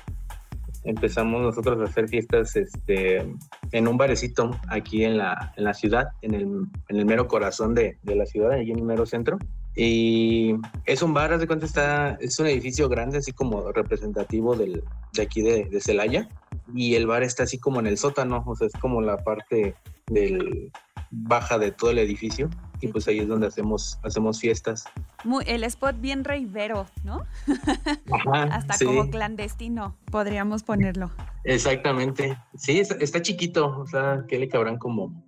Empezamos 0.85 1.42
nosotros 1.42 1.81
a 1.81 1.90
hacer 1.90 2.09
fiestas 2.09 2.55
este, 2.55 3.27
en 3.73 3.88
un 3.88 3.97
barecito 3.97 4.53
aquí 4.68 5.05
en 5.05 5.18
la, 5.18 5.53
en 5.57 5.64
la 5.64 5.75
ciudad, 5.75 6.09
en 6.23 6.35
el, 6.35 6.42
en 6.88 6.97
el 6.97 7.05
mero 7.07 7.27
corazón 7.27 7.75
de, 7.75 7.99
de 8.05 8.14
la 8.14 8.25
ciudad, 8.25 8.53
allí 8.53 8.70
en 8.70 8.79
el 8.79 8.85
mero 8.85 9.05
centro. 9.05 9.37
Y 9.75 10.55
es 10.85 11.03
un 11.03 11.12
bar, 11.12 11.37
de 11.37 11.49
cuenta, 11.49 11.66
está, 11.66 12.16
es 12.20 12.38
un 12.38 12.47
edificio 12.47 12.88
grande, 12.88 13.18
así 13.18 13.33
como 13.33 13.73
representativo 13.73 14.55
del, 14.55 14.85
de 15.12 15.23
aquí 15.23 15.42
de, 15.42 15.64
de 15.64 15.81
Celaya. 15.81 16.29
Y 16.73 16.94
el 16.94 17.09
bar 17.09 17.25
está 17.25 17.42
así 17.42 17.59
como 17.59 17.81
en 17.81 17.88
el 17.88 17.99
sótano, 17.99 18.44
o 18.47 18.55
sea, 18.55 18.68
es 18.68 18.75
como 18.75 19.01
la 19.03 19.16
parte 19.25 19.75
del, 20.07 20.70
baja 21.14 21.59
de 21.59 21.70
todo 21.70 21.90
el 21.90 21.99
edificio. 21.99 22.51
Y 22.85 22.88
pues 22.88 23.09
ahí 23.09 23.18
es 23.20 23.29
donde 23.29 23.47
hacemos, 23.47 23.99
hacemos 24.03 24.38
fiestas. 24.38 24.85
Muy, 25.25 25.42
el 25.47 25.64
spot 25.64 25.99
bien 26.03 26.23
reivero, 26.23 26.87
¿no? 27.03 27.25
Ajá, 28.12 28.42
Hasta 28.55 28.75
sí. 28.75 28.85
como 28.85 29.09
clandestino, 29.09 29.97
podríamos 30.11 30.62
ponerlo. 30.62 31.11
Exactamente. 31.44 32.37
Sí, 32.59 32.79
está, 32.79 32.97
está 32.97 33.23
chiquito. 33.23 33.79
O 33.79 33.87
sea, 33.87 34.27
que 34.29 34.38
le 34.38 34.49
cabrán 34.49 34.77
como 34.77 35.25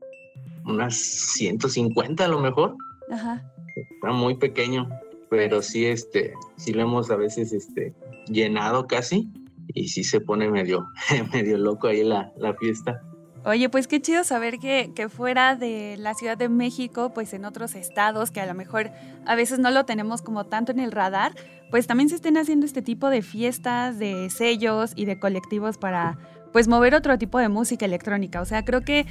unas 0.67 0.97
150 0.97 2.27
a 2.27 2.29
lo 2.29 2.41
mejor. 2.41 2.77
Ajá. 3.11 3.43
Está 3.75 4.13
muy 4.13 4.37
pequeño. 4.37 4.87
Pero 5.31 5.63
sí, 5.63 5.87
este, 5.87 6.35
sí 6.57 6.75
lo 6.75 6.83
hemos 6.83 7.11
a 7.11 7.17
veces 7.17 7.55
este, 7.55 7.95
llenado 8.27 8.87
casi. 8.87 9.31
Y 9.69 9.89
sí 9.89 10.05
se 10.05 10.21
pone 10.21 10.51
medio, 10.51 10.87
medio 11.33 11.57
loco 11.57 11.87
ahí 11.87 12.05
la, 12.05 12.31
la 12.37 12.53
fiesta. 12.53 13.01
Oye, 13.47 13.69
pues 13.69 13.87
qué 13.87 14.03
chido 14.03 14.25
saber 14.25 14.59
que, 14.59 14.91
que 14.97 15.09
fuera 15.09 15.55
de 15.55 15.95
la 16.01 16.15
Ciudad 16.15 16.37
de 16.37 16.49
México, 16.49 17.13
pues 17.15 17.33
en 17.33 17.45
otros 17.45 17.77
estados 17.77 18.33
que 18.33 18.41
a 18.41 18.47
lo 18.47 18.55
mejor 18.55 18.91
a 19.25 19.37
veces 19.37 19.61
no 19.61 19.71
lo 19.71 19.85
tenemos 19.85 20.21
como 20.21 20.45
tanto 20.47 20.73
en 20.73 20.81
el 20.81 20.91
radar, 20.91 21.33
pues 21.71 21.87
también 21.87 22.09
se 22.09 22.17
estén 22.17 22.37
haciendo 22.39 22.67
este 22.67 22.83
tipo 22.83 23.09
de 23.09 23.23
fiestas, 23.23 24.01
de 24.01 24.31
sellos 24.31 24.95
y 24.97 25.05
de 25.05 25.21
colectivos 25.21 25.79
para 25.79 26.19
pues 26.53 26.67
mover 26.67 26.97
otro 26.97 27.19
tipo 27.19 27.39
de 27.39 27.49
música 27.49 27.85
electrónica. 27.87 28.41
O 28.41 28.45
sea, 28.47 28.65
creo 28.65 28.81
que 28.81 29.07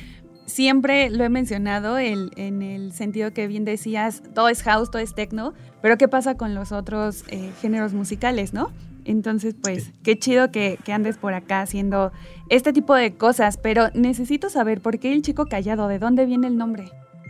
siempre 0.46 1.10
lo 1.12 1.24
he 1.24 1.30
mencionado 1.30 1.98
el- 1.98 2.32
en 2.36 2.62
el 2.62 2.92
sentido 2.92 3.32
que 3.32 3.48
bien 3.48 3.64
decías, 3.64 4.22
todo 4.34 4.50
es 4.50 4.64
house, 4.64 4.92
todo 4.92 5.02
es 5.02 5.16
techno, 5.16 5.54
pero 5.82 5.98
¿qué 5.98 6.10
pasa 6.10 6.36
con 6.36 6.56
los 6.56 6.74
otros 6.74 7.24
eh, 7.30 7.52
géneros 7.62 7.94
musicales, 7.94 8.54
no? 8.54 8.70
Entonces, 9.06 9.56
pues, 9.62 9.92
qué 10.04 10.18
chido 10.18 10.52
que, 10.52 10.78
que 10.84 10.92
andes 10.92 11.18
por 11.18 11.34
acá 11.34 11.62
haciendo 11.62 12.12
este 12.50 12.74
tipo 12.74 12.94
de 12.96 13.16
cosas, 13.16 13.58
pero 13.58 13.90
necesito 13.94 14.50
saber 14.50 14.82
por 14.82 15.00
qué 15.00 15.14
el 15.14 15.22
chico 15.22 15.46
callado, 15.46 15.88
¿de 15.88 16.00
dónde 16.00 16.26
viene 16.26 16.48
el 16.48 16.58
nombre? 16.58 16.86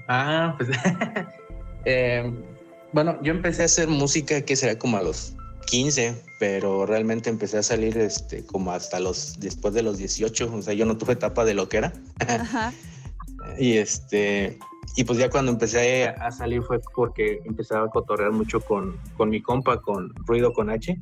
Ah, 0.08 0.56
pues. 0.58 0.70
eh, 1.86 2.34
bueno, 2.94 3.18
yo 3.22 3.34
empecé 3.34 3.64
a 3.64 3.66
hacer 3.66 3.90
música 3.90 4.42
que 4.42 4.56
será 4.56 4.80
como 4.80 4.98
a 4.98 5.04
los 5.04 5.36
15, 5.68 6.16
pero 6.40 6.86
realmente 6.86 7.30
empecé 7.30 7.58
a 7.58 7.64
salir 7.64 7.98
este, 7.98 8.46
como 8.46 8.72
hasta 8.72 9.00
los, 9.00 9.40
después 9.40 9.74
de 9.74 9.84
los 9.84 9.98
18. 9.98 10.54
O 10.54 10.62
sea, 10.62 10.74
yo 10.74 10.86
no 10.86 10.98
tuve 10.98 11.14
etapa 11.14 11.44
de 11.44 11.54
lo 11.54 11.68
que 11.68 11.78
era. 11.78 11.94
Ajá. 12.28 12.74
Y 13.60 13.78
este. 13.78 14.58
Y 14.96 15.04
pues 15.04 15.20
ya 15.20 15.30
cuando 15.30 15.52
empecé 15.52 16.08
a 16.08 16.32
salir 16.32 16.64
fue 16.64 16.80
porque 16.96 17.40
empezaba 17.46 17.86
a 17.86 17.90
cotorrear 17.90 18.32
mucho 18.32 18.60
con, 18.60 18.98
con 19.18 19.30
mi 19.30 19.40
compa, 19.40 19.82
con 19.82 20.12
Ruido 20.26 20.52
con 20.52 20.72
H. 20.72 21.00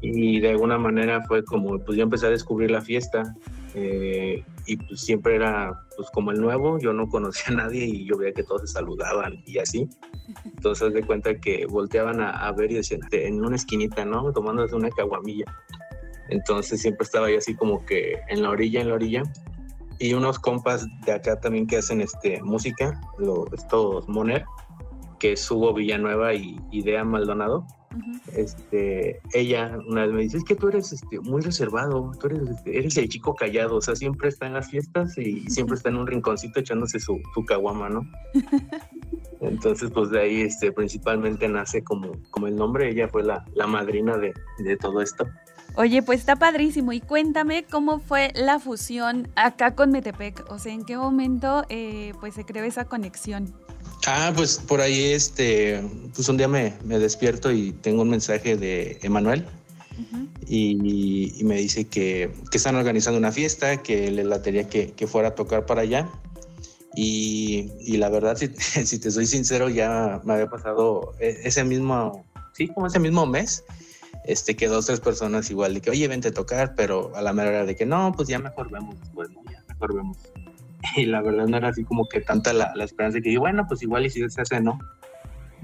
Y 0.00 0.40
de 0.40 0.50
alguna 0.50 0.78
manera 0.78 1.22
fue 1.22 1.44
como, 1.44 1.78
pues 1.78 1.96
yo 1.96 2.02
empecé 2.02 2.26
a 2.26 2.30
descubrir 2.30 2.70
la 2.70 2.80
fiesta. 2.80 3.34
eh, 3.74 4.44
y 4.66 4.76
pues 4.76 5.00
siempre 5.00 5.34
era 5.34 5.72
pues 5.96 6.08
como 6.10 6.30
el 6.30 6.40
nuevo, 6.40 6.78
yo 6.78 6.92
no 6.92 7.08
conocía 7.08 7.52
a 7.52 7.56
nadie 7.56 7.84
y 7.84 8.04
yo 8.04 8.16
veía 8.16 8.32
que 8.32 8.42
todos 8.42 8.62
se 8.62 8.66
saludaban 8.68 9.42
y 9.46 9.58
así. 9.58 9.88
Entonces 10.44 10.92
de 10.92 11.02
cuenta 11.02 11.34
que 11.34 11.66
volteaban 11.66 12.20
a, 12.20 12.30
a 12.30 12.52
ver 12.52 12.70
y 12.70 12.76
decían, 12.76 13.00
en 13.10 13.44
una 13.44 13.56
esquinita, 13.56 14.04
¿no? 14.04 14.32
Tomándose 14.32 14.74
una 14.76 14.90
caguamilla. 14.90 15.46
Entonces 16.28 16.80
siempre 16.80 17.04
estaba 17.04 17.30
yo 17.30 17.38
así 17.38 17.54
como 17.54 17.84
que 17.84 18.20
en 18.28 18.42
la 18.42 18.50
orilla, 18.50 18.80
en 18.80 18.88
la 18.88 18.94
orilla. 18.94 19.22
Y 19.98 20.14
unos 20.14 20.38
compas 20.38 20.86
de 21.04 21.12
acá 21.12 21.38
también 21.38 21.66
que 21.66 21.76
hacen 21.76 22.00
este, 22.00 22.42
música, 22.42 23.00
los, 23.18 23.52
estos 23.52 24.08
Moner, 24.08 24.44
que 25.18 25.32
es 25.32 25.50
Hugo 25.50 25.74
Villanueva 25.74 26.34
y 26.34 26.56
Idea 26.70 27.04
Maldonado. 27.04 27.66
Este, 28.34 29.20
ella 29.32 29.78
una 29.88 30.06
vez 30.06 30.12
me 30.12 30.22
dice, 30.22 30.38
es 30.38 30.44
que 30.44 30.54
tú 30.54 30.68
eres 30.68 30.92
este, 30.92 31.20
muy 31.20 31.42
reservado, 31.42 32.12
tú 32.20 32.26
eres, 32.28 32.48
este, 32.48 32.78
eres 32.78 32.96
el 32.96 33.08
chico 33.08 33.34
callado, 33.34 33.76
o 33.76 33.80
sea, 33.80 33.96
siempre 33.96 34.28
está 34.28 34.46
en 34.46 34.54
las 34.54 34.70
fiestas 34.70 35.16
y 35.18 35.48
siempre 35.50 35.76
está 35.76 35.88
en 35.88 35.96
un 35.96 36.06
rinconcito 36.06 36.60
echándose 36.60 37.00
su, 37.00 37.20
su 37.34 37.44
caguama, 37.44 37.88
¿no? 37.88 38.06
Entonces, 39.40 39.90
pues 39.90 40.10
de 40.10 40.20
ahí 40.20 40.40
este, 40.42 40.70
principalmente 40.70 41.48
nace 41.48 41.82
como, 41.82 42.12
como 42.30 42.46
el 42.46 42.56
nombre, 42.56 42.88
ella 42.88 43.08
fue 43.08 43.24
la, 43.24 43.44
la 43.54 43.66
madrina 43.66 44.16
de, 44.16 44.32
de 44.58 44.76
todo 44.76 45.00
esto. 45.00 45.26
Oye, 45.74 46.02
pues 46.02 46.20
está 46.20 46.36
padrísimo. 46.36 46.92
Y 46.92 47.00
cuéntame 47.00 47.64
cómo 47.64 47.98
fue 47.98 48.30
la 48.34 48.58
fusión 48.58 49.28
acá 49.36 49.74
con 49.74 49.90
Metepec. 49.90 50.44
O 50.50 50.58
sea, 50.58 50.72
¿en 50.72 50.84
qué 50.84 50.98
momento 50.98 51.64
eh, 51.70 52.12
pues 52.20 52.34
se 52.34 52.44
creó 52.44 52.64
esa 52.64 52.84
conexión? 52.84 53.54
Ah, 54.06 54.32
pues 54.34 54.58
por 54.58 54.80
ahí, 54.80 55.12
este, 55.12 55.82
pues 56.14 56.28
un 56.28 56.36
día 56.36 56.48
me, 56.48 56.74
me 56.84 56.98
despierto 56.98 57.52
y 57.52 57.72
tengo 57.72 58.02
un 58.02 58.10
mensaje 58.10 58.56
de 58.56 58.98
Emanuel 59.02 59.46
y, 60.46 61.32
y 61.40 61.44
me 61.44 61.56
dice 61.56 61.86
que, 61.86 62.30
que 62.50 62.56
están 62.56 62.76
organizando 62.76 63.18
una 63.18 63.32
fiesta, 63.32 63.82
que 63.82 64.10
le 64.10 64.24
latería 64.24 64.68
que, 64.68 64.92
que 64.92 65.06
fuera 65.06 65.28
a 65.28 65.34
tocar 65.34 65.66
para 65.66 65.82
allá. 65.82 66.10
Y, 66.94 67.70
y 67.80 67.96
la 67.96 68.10
verdad, 68.10 68.36
si, 68.36 68.48
si 68.86 68.98
te 68.98 69.10
soy 69.10 69.26
sincero, 69.26 69.68
ya 69.68 70.20
me 70.24 70.34
había 70.34 70.48
pasado 70.48 71.14
e- 71.20 71.40
ese 71.44 71.64
mismo, 71.64 72.24
sí, 72.52 72.68
como 72.68 72.88
ese 72.88 72.98
mismo 72.98 73.24
mes, 73.24 73.64
este, 74.24 74.56
que 74.56 74.68
dos, 74.68 74.86
tres 74.86 75.00
personas 75.00 75.50
igual, 75.50 75.74
de 75.74 75.80
que, 75.80 75.90
oye, 75.90 76.06
vente 76.08 76.28
a 76.28 76.32
tocar, 76.32 76.74
pero 76.74 77.12
a 77.16 77.22
la 77.22 77.32
mera 77.32 77.50
hora 77.50 77.64
de 77.64 77.76
que 77.76 77.86
no, 77.86 78.12
pues 78.14 78.28
ya 78.28 78.38
mejor 78.38 78.70
vemos 78.70 78.96
¿no? 79.14 79.42
Ya 79.50 79.64
mejor 79.68 79.94
vemos. 79.94 80.18
Y 80.96 81.06
la 81.06 81.22
verdad 81.22 81.46
no 81.46 81.56
era 81.56 81.68
así 81.68 81.84
como 81.84 82.08
que 82.08 82.20
tanta 82.20 82.52
la, 82.52 82.72
la 82.74 82.84
esperanza 82.84 83.16
de 83.16 83.22
que, 83.22 83.38
bueno, 83.38 83.66
pues 83.68 83.82
igual 83.82 84.06
y 84.06 84.10
si 84.10 84.28
se 84.28 84.40
hace, 84.40 84.60
¿no? 84.60 84.78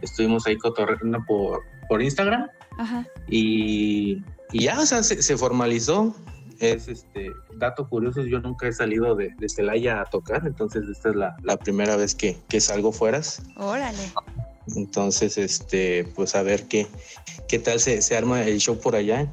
Estuvimos 0.01 0.47
ahí 0.47 0.57
cotorreando 0.57 1.19
por, 1.27 1.63
por 1.89 2.03
Instagram 2.03 2.47
Ajá. 2.79 3.07
y, 3.27 4.23
y 4.53 4.65
ya, 4.65 4.79
o 4.81 4.87
sea, 4.87 5.03
se, 5.03 5.23
se 5.23 5.37
formalizó. 5.37 6.15
Es 6.61 6.89
este 6.89 7.31
dato 7.57 7.89
curioso, 7.89 8.25
yo 8.25 8.41
nunca 8.41 8.67
he 8.67 8.73
salido 8.73 9.15
de, 9.15 9.33
de 9.39 9.49
Celaya 9.49 10.01
a 10.01 10.05
tocar, 10.07 10.45
entonces 10.45 10.89
esta 10.89 11.11
es 11.11 11.15
la, 11.15 11.37
la 11.45 11.57
primera 11.57 11.95
vez 11.95 12.17
que, 12.17 12.37
que 12.49 12.61
salgo 12.61 12.91
fueras. 12.91 13.43
Órale. 13.57 14.13
Entonces, 14.75 15.39
este, 15.39 16.05
pues 16.17 16.35
a 16.35 16.43
ver 16.43 16.67
qué, 16.67 16.89
qué 17.49 17.61
tal 17.61 17.79
se, 17.79 18.03
se 18.03 18.17
arma 18.17 18.43
el 18.43 18.59
show 18.59 18.79
por 18.79 18.97
allá. 18.97 19.33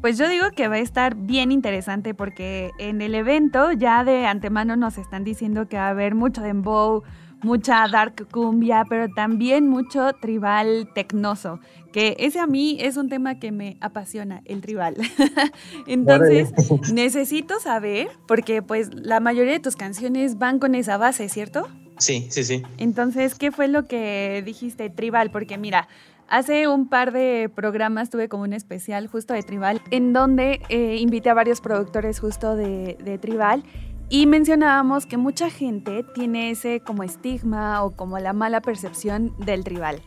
Pues 0.00 0.16
yo 0.16 0.28
digo 0.28 0.46
que 0.56 0.66
va 0.66 0.76
a 0.76 0.78
estar 0.78 1.14
bien 1.14 1.52
interesante 1.52 2.14
porque 2.14 2.70
en 2.78 3.02
el 3.02 3.14
evento 3.14 3.70
ya 3.72 4.02
de 4.02 4.24
antemano 4.24 4.74
nos 4.74 4.96
están 4.96 5.24
diciendo 5.24 5.68
que 5.68 5.76
va 5.76 5.88
a 5.88 5.90
haber 5.90 6.14
mucho 6.14 6.40
dembow, 6.40 7.02
mucha 7.42 7.86
dark 7.86 8.26
cumbia, 8.30 8.84
pero 8.88 9.12
también 9.12 9.68
mucho 9.68 10.14
tribal 10.14 10.88
tecnoso, 10.94 11.60
que 11.92 12.16
ese 12.18 12.38
a 12.38 12.46
mí 12.46 12.78
es 12.80 12.96
un 12.96 13.10
tema 13.10 13.38
que 13.38 13.52
me 13.52 13.76
apasiona, 13.82 14.40
el 14.46 14.62
tribal. 14.62 14.96
Entonces, 15.86 16.50
necesito 16.92 17.60
saber, 17.60 18.08
porque 18.26 18.62
pues 18.62 18.94
la 18.94 19.20
mayoría 19.20 19.52
de 19.52 19.60
tus 19.60 19.76
canciones 19.76 20.38
van 20.38 20.58
con 20.58 20.74
esa 20.74 20.96
base, 20.96 21.28
¿cierto? 21.28 21.68
Sí, 21.98 22.26
sí, 22.30 22.44
sí. 22.44 22.62
Entonces, 22.78 23.34
¿qué 23.34 23.52
fue 23.52 23.68
lo 23.68 23.86
que 23.86 24.42
dijiste 24.46 24.88
tribal? 24.88 25.30
Porque 25.30 25.58
mira, 25.58 25.88
hace 26.30 26.68
un 26.68 26.88
par 26.88 27.12
de 27.12 27.50
programas 27.54 28.08
tuve 28.08 28.28
como 28.28 28.44
un 28.44 28.52
especial 28.52 29.08
justo 29.08 29.34
de 29.34 29.42
tribal, 29.42 29.82
en 29.90 30.12
donde 30.12 30.62
eh, 30.68 30.96
invité 30.98 31.28
a 31.30 31.34
varios 31.34 31.60
productores 31.60 32.20
justo 32.20 32.56
de, 32.56 32.96
de 33.04 33.18
tribal 33.18 33.62
y 34.08 34.26
mencionábamos 34.26 35.06
que 35.06 35.16
mucha 35.16 35.50
gente 35.50 36.04
tiene 36.14 36.50
ese 36.50 36.80
como 36.80 37.02
estigma 37.02 37.82
o 37.84 37.92
como 37.92 38.18
la 38.18 38.32
mala 38.32 38.60
percepción 38.60 39.34
del 39.38 39.64
tribal. 39.64 40.02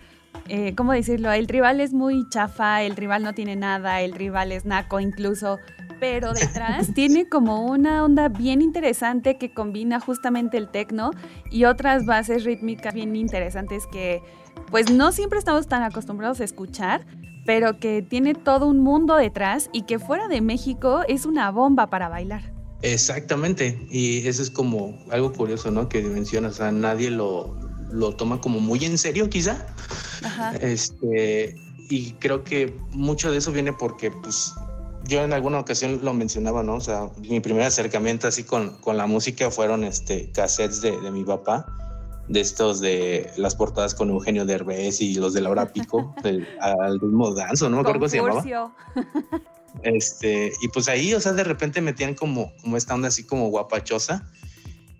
Eh, 0.49 0.75
¿Cómo 0.75 0.91
decirlo? 0.91 1.31
El 1.31 1.47
tribal 1.47 1.79
es 1.79 1.93
muy 1.93 2.27
chafa, 2.29 2.81
el 2.81 2.95
tribal 2.95 3.23
no 3.23 3.33
tiene 3.33 3.55
nada, 3.55 4.01
el 4.01 4.13
tribal 4.13 4.51
es 4.51 4.65
naco 4.65 4.99
incluso, 4.99 5.57
pero 6.01 6.33
detrás 6.33 6.93
tiene 6.95 7.29
como 7.29 7.65
una 7.65 8.03
onda 8.03 8.27
bien 8.27 8.61
interesante 8.61 9.37
que 9.37 9.53
combina 9.53 10.01
justamente 10.01 10.57
el 10.57 10.67
tecno 10.67 11.11
y 11.49 11.63
otras 11.63 12.05
bases 12.05 12.43
rítmicas 12.43 12.93
bien 12.93 13.15
interesantes 13.15 13.87
que 13.87 14.21
pues 14.73 14.89
no 14.89 15.11
siempre 15.11 15.37
estamos 15.37 15.67
tan 15.67 15.83
acostumbrados 15.83 16.39
a 16.39 16.43
escuchar, 16.43 17.05
pero 17.45 17.79
que 17.79 18.01
tiene 18.01 18.33
todo 18.33 18.65
un 18.65 18.79
mundo 18.79 19.15
detrás 19.15 19.69
y 19.71 19.83
que 19.83 19.99
fuera 19.99 20.27
de 20.27 20.41
México 20.41 21.01
es 21.07 21.27
una 21.27 21.51
bomba 21.51 21.91
para 21.91 22.09
bailar. 22.09 22.51
Exactamente, 22.81 23.79
y 23.91 24.27
eso 24.27 24.41
es 24.41 24.49
como 24.49 24.97
algo 25.11 25.31
curioso, 25.31 25.69
¿no? 25.69 25.89
Que 25.89 26.01
mencionas, 26.01 26.53
o 26.53 26.55
sea, 26.55 26.71
nadie 26.71 27.11
lo, 27.11 27.55
lo 27.91 28.15
toma 28.15 28.41
como 28.41 28.59
muy 28.59 28.83
en 28.83 28.97
serio, 28.97 29.29
quizá. 29.29 29.63
Ajá. 30.23 30.55
Este, 30.55 31.53
y 31.91 32.13
creo 32.13 32.43
que 32.43 32.75
mucho 32.93 33.31
de 33.31 33.37
eso 33.37 33.51
viene 33.51 33.73
porque, 33.73 34.09
pues, 34.09 34.55
yo 35.03 35.23
en 35.23 35.33
alguna 35.33 35.59
ocasión 35.59 35.99
lo 36.01 36.15
mencionaba, 36.15 36.63
¿no? 36.63 36.77
O 36.77 36.81
sea, 36.81 37.09
mi 37.19 37.39
primer 37.41 37.61
acercamiento 37.61 38.27
así 38.27 38.43
con, 38.43 38.71
con 38.77 38.97
la 38.97 39.05
música 39.05 39.51
fueron 39.51 39.83
este, 39.83 40.31
cassettes 40.31 40.81
de, 40.81 40.99
de 40.99 41.11
mi 41.11 41.23
papá, 41.23 41.67
de 42.27 42.39
estos 42.39 42.79
de 42.79 43.31
las 43.37 43.55
portadas 43.55 43.93
con 43.93 44.09
Eugenio 44.09 44.45
Derbez 44.45 45.01
y 45.01 45.15
los 45.15 45.33
de 45.33 45.41
Laura 45.41 45.71
Pico, 45.71 46.15
del, 46.23 46.47
al 46.59 46.99
ritmo 46.99 47.33
danzo, 47.33 47.69
no 47.69 47.77
me 47.77 47.81
acuerdo 47.81 47.99
cómo 47.99 48.09
se 48.09 48.17
llamaba. 48.17 48.75
Este, 49.81 50.53
y 50.61 50.67
pues 50.67 50.87
ahí, 50.87 51.13
o 51.13 51.19
sea, 51.19 51.33
de 51.33 51.43
repente 51.43 51.81
metían 51.81 52.13
como, 52.13 52.53
como 52.61 52.77
esta 52.77 52.93
onda 52.93 53.07
así 53.07 53.23
como 53.23 53.49
guapachosa. 53.49 54.29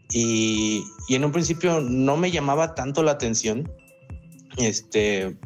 Y, 0.10 0.84
y 1.08 1.16
en 1.16 1.26
un 1.26 1.32
principio 1.32 1.80
no 1.80 2.18
me 2.18 2.32
llamaba 2.32 2.76
tanto 2.76 3.04
la 3.04 3.12
atención. 3.12 3.72
Este, 4.58 5.38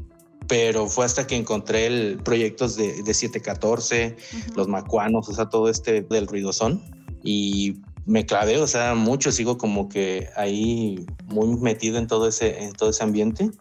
pero 0.47 0.87
fue 0.87 1.05
hasta 1.05 1.27
que 1.27 1.35
encontré 1.35 1.87
el 1.87 2.19
proyectos 2.23 2.75
de, 2.77 3.03
de 3.03 3.13
714, 3.13 4.15
los 4.55 4.67
macuanos, 4.67 5.27
o 5.29 5.33
sea, 5.33 5.49
todo 5.49 5.69
este 5.69 6.01
del 6.01 6.27
ruidosón. 6.27 6.81
Y 7.23 7.81
me 8.07 8.25
clavé, 8.25 8.59
o 8.59 8.67
sea, 8.67 8.95
mucho, 8.95 9.31
sigo 9.31 9.57
como 9.57 9.89
que 9.89 10.29
ahí 10.35 11.05
muy 11.25 11.55
metido 11.57 11.97
en 11.97 12.07
todo 12.07 12.27
ese, 12.29 12.63
en 12.63 12.71
todo 12.73 12.89
ese 12.89 13.03
ambiente. 13.03 13.51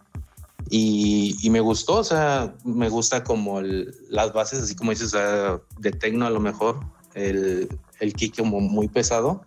Y, 0.69 1.35
y 1.41 1.49
me 1.49 1.59
gustó, 1.59 1.97
o 1.97 2.03
sea, 2.03 2.55
me 2.65 2.89
gusta 2.89 3.23
como 3.23 3.59
el- 3.59 3.93
las 4.09 4.33
bases, 4.33 4.59
así 4.59 4.73
como 4.75 4.91
dices, 4.91 5.07
o 5.13 5.17
sea, 5.17 5.61
de 5.79 5.91
tecno 5.91 6.25
a 6.25 6.29
lo 6.29 6.39
mejor, 6.39 6.79
el, 7.13 7.67
el 7.99 8.13
kick 8.13 8.37
como 8.37 8.59
muy 8.59 8.87
pesado 8.87 9.43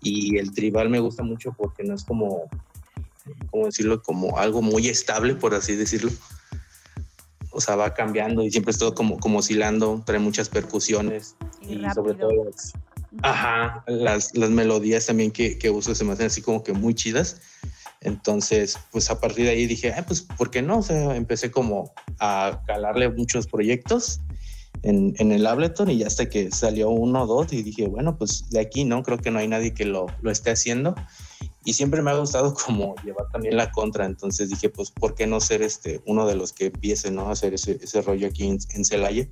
y 0.00 0.38
el 0.38 0.52
tribal 0.52 0.88
me 0.90 1.00
gusta 1.00 1.22
mucho 1.22 1.52
porque 1.56 1.82
no 1.82 1.94
es 1.94 2.04
como, 2.04 2.42
como 3.50 3.66
decirlo, 3.66 4.02
como 4.02 4.38
algo 4.38 4.62
muy 4.62 4.88
estable, 4.88 5.34
por 5.34 5.54
así 5.54 5.76
decirlo. 5.76 6.10
O 7.52 7.60
sea, 7.60 7.76
va 7.76 7.94
cambiando 7.94 8.42
y 8.44 8.50
siempre 8.50 8.70
es 8.70 8.78
todo 8.78 8.94
como, 8.94 9.18
como 9.18 9.38
oscilando, 9.40 10.02
trae 10.06 10.18
muchas 10.20 10.48
percusiones 10.48 11.36
y, 11.62 11.74
sobre 11.94 12.14
todo 12.14 12.30
las, 12.44 12.72
ajá, 13.22 13.84
las, 13.86 14.34
las 14.36 14.50
melodías 14.50 15.06
también 15.06 15.30
que, 15.30 15.58
que 15.58 15.70
uso 15.70 15.94
se 15.94 16.04
me 16.04 16.12
hacen 16.12 16.26
así 16.26 16.42
como 16.42 16.62
que 16.62 16.72
muy 16.72 16.94
chidas. 16.94 17.40
Entonces, 18.02 18.78
pues 18.92 19.10
a 19.10 19.20
partir 19.20 19.44
de 19.44 19.50
ahí 19.50 19.66
dije, 19.66 19.92
ah, 19.92 20.04
pues, 20.06 20.22
¿por 20.22 20.50
qué 20.50 20.62
no? 20.62 20.78
O 20.78 21.12
empecé 21.12 21.50
como 21.50 21.92
a 22.18 22.62
calarle 22.66 23.10
muchos 23.10 23.46
proyectos 23.46 24.20
en, 24.82 25.14
en 25.18 25.32
el 25.32 25.46
Ableton 25.46 25.90
y 25.90 25.98
ya 25.98 26.06
hasta 26.06 26.28
que 26.28 26.50
salió 26.50 26.88
uno 26.90 27.22
o 27.22 27.26
dos 27.26 27.52
y 27.52 27.62
dije, 27.62 27.86
bueno, 27.88 28.16
pues 28.16 28.48
de 28.50 28.60
aquí 28.60 28.84
no, 28.84 29.02
creo 29.02 29.18
que 29.18 29.30
no 29.30 29.38
hay 29.38 29.48
nadie 29.48 29.74
que 29.74 29.84
lo, 29.84 30.06
lo 30.22 30.30
esté 30.30 30.50
haciendo. 30.50 30.94
Y 31.64 31.74
siempre 31.74 32.00
me 32.00 32.10
ha 32.10 32.14
gustado 32.14 32.54
como 32.66 32.94
llevar 33.04 33.26
también 33.32 33.56
la 33.56 33.70
contra, 33.70 34.06
entonces 34.06 34.48
dije, 34.48 34.70
pues, 34.70 34.90
¿por 34.90 35.14
qué 35.14 35.26
no 35.26 35.40
ser 35.40 35.62
este, 35.62 36.00
uno 36.06 36.26
de 36.26 36.36
los 36.36 36.52
que 36.52 36.66
empiece 36.66 37.10
¿no? 37.10 37.28
a 37.28 37.32
hacer 37.32 37.54
ese, 37.54 37.78
ese 37.82 38.00
rollo 38.00 38.28
aquí 38.28 38.46
en, 38.46 38.58
en 38.70 38.84
Celaya? 38.84 39.28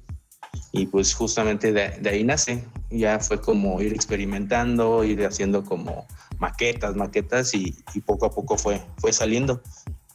Y 0.72 0.86
pues 0.86 1.14
justamente 1.14 1.72
de, 1.72 1.90
de 2.00 2.10
ahí 2.10 2.24
nace, 2.24 2.64
ya 2.90 3.18
fue 3.18 3.40
como 3.40 3.80
ir 3.80 3.92
experimentando, 3.92 5.04
ir 5.04 5.24
haciendo 5.24 5.64
como 5.64 6.06
maquetas, 6.38 6.96
maquetas 6.96 7.54
y, 7.54 7.76
poco 8.06 8.26
a 8.26 8.30
poco 8.30 8.56
fue, 8.56 8.80
fue 8.98 9.12
saliendo. 9.12 9.60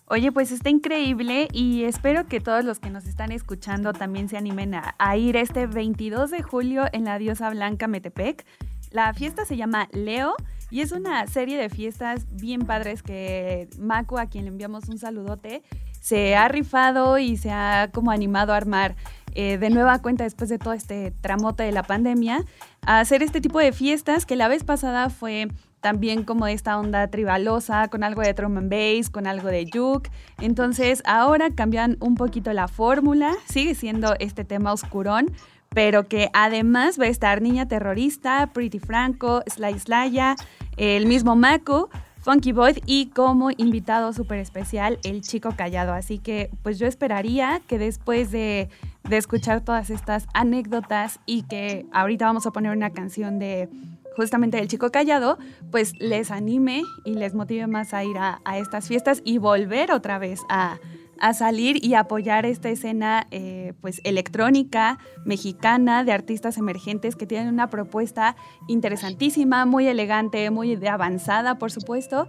Oye, 0.08 0.32
pues 0.32 0.52
está 0.52 0.70
increíble 0.70 1.48
y 1.52 1.84
espero 1.84 2.28
que 2.28 2.40
todos 2.40 2.66
los 2.66 2.80
que 2.80 2.90
nos 2.90 3.06
están 3.06 3.32
escuchando 3.32 3.94
también 3.94 4.30
se 4.30 4.38
animen 4.38 4.76
a, 4.76 5.18
ir 5.18 5.38
este 5.38 5.66
22 5.66 6.32
de 6.32 6.42
julio 6.42 6.86
en 6.92 7.06
la 7.06 7.18
Diosa 7.18 7.50
Blanca 7.50 7.88
Metepec. 7.88 8.46
La 8.92 9.14
fiesta 9.14 9.46
se 9.46 9.58
llama 9.58 9.88
Leo 9.92 10.36
y 10.70 10.82
es 10.82 10.92
una 10.92 11.26
serie 11.28 11.58
de 11.58 11.70
fiestas 11.70 12.26
bien 12.32 12.62
padres 12.62 13.02
que 13.02 13.70
Macu, 13.80 14.18
a 14.18 14.28
quien 14.28 14.46
le 14.46 14.52
enviamos 14.52 14.88
un 14.88 15.00
saludote, 15.00 15.64
se 16.00 16.36
ha 16.36 16.48
rifado 16.48 17.18
y 17.18 17.38
se 17.38 17.52
ha 17.52 17.90
como 17.94 18.12
animado 18.12 18.54
a 18.54 18.58
armar 18.58 18.96
eh, 19.36 19.58
de 19.58 19.70
nueva 19.70 20.00
cuenta 20.00 20.24
después 20.24 20.50
de 20.50 20.60
todo 20.60 20.74
este 20.74 21.12
tramote 21.22 21.64
de 21.64 21.72
la 21.72 21.84
pandemia, 21.84 22.44
a 22.82 23.00
hacer 23.00 23.24
este 23.24 23.42
tipo 23.42 23.60
de 23.60 23.72
fiestas 23.72 24.26
que 24.26 24.36
la 24.36 24.48
vez 24.48 24.64
pasada 24.64 25.10
fue 25.10 25.48
también 25.82 26.24
como 26.24 26.48
esta 26.48 26.80
onda 26.80 27.08
tribalosa, 27.08 27.90
con 27.90 28.04
algo 28.04 28.22
de 28.22 28.34
drum 28.34 28.58
and 28.58 28.70
bass, 28.72 29.10
con 29.10 29.28
algo 29.28 29.50
de 29.50 29.70
juke. 29.72 30.10
Entonces 30.40 31.04
ahora 31.06 31.50
cambian 31.54 31.98
un 32.00 32.16
poquito 32.16 32.54
la 32.54 32.70
fórmula, 32.70 33.34
sigue 33.46 33.76
siendo 33.76 34.16
este 34.20 34.46
tema 34.46 34.72
oscurón, 34.72 35.34
pero 35.70 36.08
que 36.08 36.30
además 36.34 37.00
va 37.00 37.06
a 37.06 37.10
estar 37.10 37.42
Niña 37.42 37.68
Terrorista, 37.68 38.48
Pretty 38.54 38.80
Franco, 38.80 39.44
Sly 39.46 39.78
Slaya, 39.80 40.36
el 40.78 41.06
mismo 41.06 41.36
Mako, 41.36 41.90
Funky 42.24 42.54
Boy 42.54 42.82
y 42.86 43.08
como 43.08 43.52
invitado 43.52 44.14
súper 44.14 44.40
especial 44.40 45.00
el 45.04 45.22
chico 45.22 45.54
callado. 45.58 45.92
Así 45.94 46.20
que 46.20 46.50
pues 46.64 46.80
yo 46.80 46.88
esperaría 46.88 47.62
que 47.68 47.78
después 47.78 48.32
de, 48.32 48.70
de 49.10 49.18
escuchar 49.18 49.62
todas 49.62 49.90
estas 49.90 50.28
anécdotas 50.34 51.20
y 51.26 51.44
que 51.44 51.86
ahorita 51.92 52.26
vamos 52.26 52.46
a 52.46 52.52
poner 52.52 52.76
una 52.76 52.92
canción 52.92 53.38
de 53.40 53.70
justamente 54.16 54.58
del 54.58 54.68
chico 54.68 54.92
callado, 54.92 55.38
pues 55.72 55.94
les 56.00 56.32
anime 56.32 56.84
y 57.04 57.16
les 57.16 57.34
motive 57.34 57.68
más 57.68 57.94
a 57.94 58.04
ir 58.04 58.18
a, 58.18 58.40
estas 58.58 58.88
fiestas 58.88 59.22
y 59.26 59.40
volver 59.40 59.92
otra 59.92 60.20
vez 60.20 60.40
a, 60.50 60.78
a 61.20 61.34
salir 61.34 61.84
y 61.84 61.96
apoyar 61.96 62.46
esta 62.46 62.70
escena 62.70 63.28
eh, 63.32 63.74
pues 63.82 64.02
electrónica 64.04 65.00
mexicana 65.26 66.04
de 66.04 66.12
artistas 66.12 66.58
emergentes 66.58 67.16
que 67.16 67.26
tienen 67.26 67.50
una 67.50 67.70
propuesta 67.70 68.36
interesantísima, 68.68 69.66
muy 69.66 69.88
elegante, 69.88 70.50
muy 70.52 70.74
avanzada, 70.86 71.58
por 71.58 71.72
supuesto. 71.72 72.28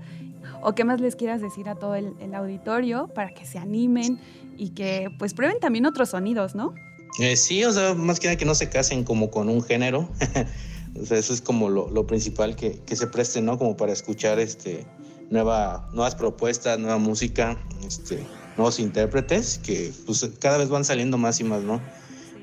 ¿O 0.62 0.74
qué 0.74 0.84
más 0.84 1.00
les 1.00 1.16
quieras 1.16 1.42
decir 1.42 1.68
a 1.68 1.74
todo 1.74 1.94
el 1.94 2.34
auditorio 2.34 3.08
para 3.08 3.30
que 3.30 3.44
se 3.44 3.58
animen 3.58 4.18
y 4.56 4.70
que 4.70 5.08
pues 5.18 5.34
prueben 5.34 5.60
también 5.60 5.86
otros 5.86 6.10
sonidos, 6.10 6.54
¿no? 6.54 6.74
Eh, 7.20 7.36
sí, 7.36 7.64
o 7.64 7.72
sea, 7.72 7.94
más 7.94 8.18
que 8.18 8.26
nada 8.26 8.36
que 8.36 8.44
no 8.44 8.54
se 8.54 8.68
casen 8.68 9.04
como 9.04 9.30
con 9.30 9.48
un 9.48 9.62
género. 9.62 10.08
o 11.00 11.06
sea, 11.06 11.18
eso 11.18 11.32
es 11.32 11.40
como 11.40 11.68
lo, 11.68 11.88
lo 11.90 12.06
principal 12.06 12.56
que, 12.56 12.80
que, 12.86 12.96
se 12.96 13.06
preste, 13.06 13.40
¿no? 13.40 13.56
Como 13.58 13.76
para 13.76 13.92
escuchar 13.92 14.38
este, 14.40 14.84
nueva, 15.30 15.88
nuevas 15.92 16.14
propuestas, 16.14 16.78
nueva 16.78 16.98
música, 16.98 17.56
este, 17.86 18.18
nuevos 18.56 18.78
intérpretes 18.78 19.58
que 19.58 19.92
pues 20.06 20.28
cada 20.40 20.58
vez 20.58 20.68
van 20.68 20.84
saliendo 20.84 21.18
más 21.18 21.40
y 21.40 21.44
más, 21.44 21.62
¿no? 21.62 21.80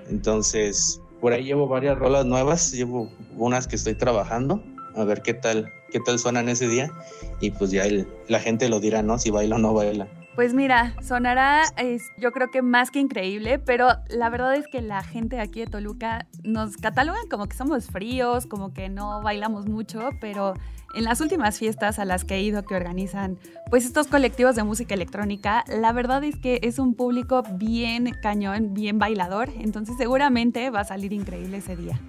Entonces, 0.10 1.02
por 1.20 1.34
ahí 1.34 1.44
llevo 1.44 1.68
varias 1.68 1.98
rolas 1.98 2.26
nuevas, 2.26 2.72
llevo 2.72 3.10
unas 3.38 3.68
que 3.68 3.76
estoy 3.76 3.96
trabajando, 3.96 4.64
a 4.96 5.04
ver 5.04 5.22
qué 5.22 5.34
tal, 5.34 5.72
qué 5.92 6.00
tal 6.00 6.20
suenan 6.20 6.50
ese 6.50 6.68
día 6.68 6.92
y 7.40 7.52
pues 7.52 7.72
ya 7.72 7.86
el, 7.86 8.08
la 8.28 8.40
gente 8.40 8.70
lo 8.70 8.80
dirá, 8.80 9.04
¿no? 9.04 9.20
Si 9.20 9.30
baila 9.30 9.56
o 9.56 9.60
no 9.60 9.74
baila. 9.74 10.08
Pues 10.36 10.54
mira, 10.54 10.96
sonará, 11.02 11.64
es, 11.76 12.04
yo 12.18 12.32
creo 12.32 12.50
que 12.50 12.62
más 12.62 12.90
que 12.90 13.00
increíble, 13.00 13.60
pero 13.60 13.90
la 14.10 14.30
verdad 14.30 14.56
es 14.56 14.66
que 14.68 14.82
la 14.82 15.04
gente 15.04 15.42
aquí 15.42 15.60
de 15.60 15.68
Toluca 15.68 16.26
nos 16.44 16.78
catalogan 16.78 17.28
como 17.30 17.48
que 17.48 17.58
somos 17.58 17.88
fríos, 17.88 18.46
como 18.46 18.74
que 18.74 18.88
no 18.88 19.22
bailamos 19.22 19.68
mucho, 19.68 20.10
pero 20.22 20.54
en 20.96 21.04
las 21.04 21.20
últimas 21.20 21.58
fiestas 21.58 22.00
a 22.00 22.06
las 22.06 22.24
que 22.24 22.36
he 22.36 22.42
ido 22.42 22.64
que 22.64 22.76
organizan 22.76 23.40
pues 23.70 23.86
estos 23.86 24.08
colectivos 24.08 24.56
de 24.56 24.64
música 24.64 24.94
electrónica, 24.94 25.66
la 25.68 25.92
verdad 25.92 26.24
es 26.24 26.38
que 26.38 26.62
es 26.64 26.80
un 26.80 26.96
público 26.96 27.44
bien 27.56 28.16
cañón, 28.22 28.74
bien 28.74 29.00
bailador, 29.00 29.50
entonces 29.60 29.96
seguramente 29.98 30.70
va 30.70 30.82
a 30.82 30.86
salir 30.86 31.12
increíble 31.12 31.58
ese 31.58 31.76
día. 31.76 32.00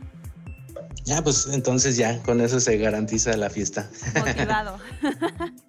Ya, 1.04 1.22
pues 1.22 1.48
entonces 1.52 1.96
ya, 1.96 2.22
con 2.22 2.40
eso 2.40 2.60
se 2.60 2.76
garantiza 2.78 3.36
la 3.36 3.50
fiesta. 3.50 3.90
Motivado. 4.14 4.78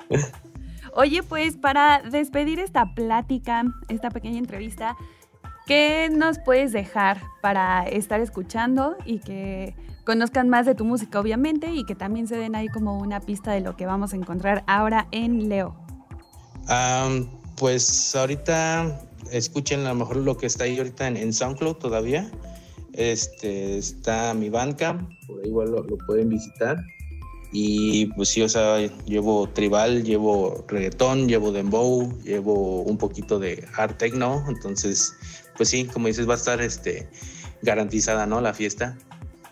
Oye, 0.96 1.24
pues 1.24 1.58
para 1.58 2.02
despedir 2.04 2.60
esta 2.60 2.94
plática, 2.94 3.64
esta 3.89 4.12
pequeña 4.12 4.38
entrevista, 4.38 4.96
¿qué 5.66 6.10
nos 6.12 6.38
puedes 6.38 6.72
dejar 6.72 7.20
para 7.41 7.84
estar 7.88 8.22
escuchando 8.22 8.96
y 9.04 9.18
que 9.20 9.76
conozcan 10.06 10.50
más 10.50 10.68
de 10.68 10.76
tu 10.76 10.86
música, 10.86 11.20
obviamente, 11.20 11.72
y 11.72 11.86
que 11.86 11.96
también 11.96 12.28
se 12.28 12.36
den 12.36 12.56
ahí 12.56 12.68
como 12.68 13.00
una 13.00 13.22
pista 13.22 13.52
de 13.54 13.62
lo 13.62 13.76
que 13.76 13.88
vamos 13.88 14.14
a 14.14 14.18
encontrar 14.18 14.64
ahora 14.68 15.08
en 15.12 15.50
Leo? 15.50 15.76
Um, 16.70 17.28
pues 17.58 18.16
ahorita 18.16 19.02
escuchen 19.32 19.82
a 19.88 19.89
lo 19.89 19.96
mejor 19.96 20.18
lo 20.18 20.38
que 20.38 20.46
está 20.46 20.66
ahí 20.66 20.78
ahorita 20.78 21.08
en, 21.08 21.34
SoundCloud 21.34 21.78
todavía. 21.78 22.30
Este 22.94 23.80
está 23.80 24.36
mi 24.36 24.50
Bandcamp, 24.50 25.10
por 25.26 25.39
ahí 25.39 25.48
igual 25.48 25.72
lo 25.72 25.98
pueden 26.06 26.30
visitar. 26.30 26.78
Y 27.56 28.08
pues 28.08 28.30
sí, 28.30 28.41
o 28.41 28.49
sea, 28.49 28.80
llevo 29.06 29.47
tribal, 29.47 30.04
llevo 30.04 30.66
reggaetón, 30.68 31.28
llevo 31.28 31.51
dembow, 31.51 32.12
llevo 32.24 32.82
un 32.82 32.97
poquito 32.97 33.38
de 33.38 33.64
hard 33.78 33.95
techno, 33.97 34.43
entonces, 34.49 35.16
pues 35.56 35.70
sí, 35.70 35.86
como 35.86 36.08
dices, 36.08 36.28
va 36.28 36.34
a 36.34 36.38
estar 36.38 36.60
este 36.62 37.08
garantizada, 37.62 38.26
¿no? 38.26 38.41
La 38.41 38.56
fiesta. 38.56 38.97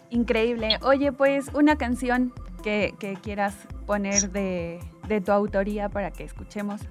Increíble. 0.09 0.79
Oye, 0.81 1.11
pues 1.11 1.45
una 1.53 1.77
canción 1.77 2.33
que, 2.63 2.95
que 2.99 3.13
quieras 3.21 3.53
poner 3.85 4.31
de, 4.31 4.79
de, 5.07 5.21
tu 5.21 5.31
autoría 5.31 5.87
para 5.87 6.09
que 6.09 6.23
escuchemos. 6.23 6.81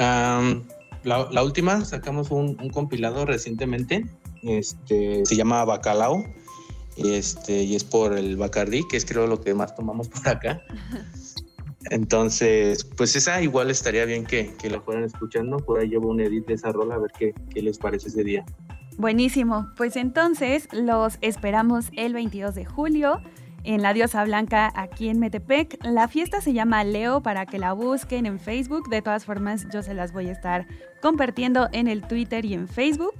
Um, 0.00 0.64
la, 1.04 1.28
la, 1.30 1.44
última, 1.44 1.84
sacamos 1.84 2.32
un, 2.32 2.58
un, 2.60 2.70
compilado 2.70 3.24
recientemente, 3.24 4.04
este, 4.42 5.24
se 5.24 5.36
llama 5.36 5.64
Bacalao 5.64 6.24
este, 6.96 7.62
y 7.62 7.74
es 7.74 7.84
por 7.84 8.16
el 8.16 8.36
Bacardí, 8.36 8.86
que 8.88 8.96
es 8.96 9.04
creo 9.04 9.26
lo 9.26 9.40
que 9.40 9.54
más 9.54 9.74
tomamos 9.74 10.08
por 10.08 10.28
acá. 10.28 10.62
Entonces, 11.90 12.84
pues 12.84 13.14
esa 13.14 13.42
igual 13.42 13.70
estaría 13.70 14.04
bien 14.04 14.24
que, 14.24 14.54
que 14.54 14.70
la 14.70 14.80
fueran 14.80 15.04
escuchando. 15.04 15.58
Por 15.58 15.80
ahí 15.80 15.88
llevo 15.88 16.08
un 16.08 16.20
edit 16.20 16.46
de 16.46 16.54
esa 16.54 16.72
rola 16.72 16.94
a 16.94 16.98
ver 16.98 17.10
qué, 17.18 17.34
qué 17.50 17.62
les 17.62 17.78
parece 17.78 18.08
ese 18.08 18.24
día. 18.24 18.44
Buenísimo. 18.96 19.68
Pues 19.76 19.96
entonces 19.96 20.68
los 20.72 21.18
esperamos 21.20 21.86
el 21.96 22.14
22 22.14 22.54
de 22.54 22.64
julio 22.64 23.20
en 23.64 23.82
la 23.82 23.92
Diosa 23.92 24.24
Blanca 24.24 24.72
aquí 24.74 25.08
en 25.08 25.18
Metepec. 25.18 25.78
La 25.84 26.06
fiesta 26.08 26.40
se 26.40 26.52
llama 26.52 26.84
Leo 26.84 27.22
para 27.22 27.44
que 27.44 27.58
la 27.58 27.72
busquen 27.72 28.26
en 28.26 28.38
Facebook. 28.38 28.88
De 28.88 29.02
todas 29.02 29.24
formas, 29.24 29.66
yo 29.72 29.82
se 29.82 29.94
las 29.94 30.12
voy 30.12 30.28
a 30.28 30.32
estar 30.32 30.66
compartiendo 31.02 31.68
en 31.72 31.88
el 31.88 32.02
Twitter 32.02 32.44
y 32.44 32.54
en 32.54 32.68
Facebook 32.68 33.14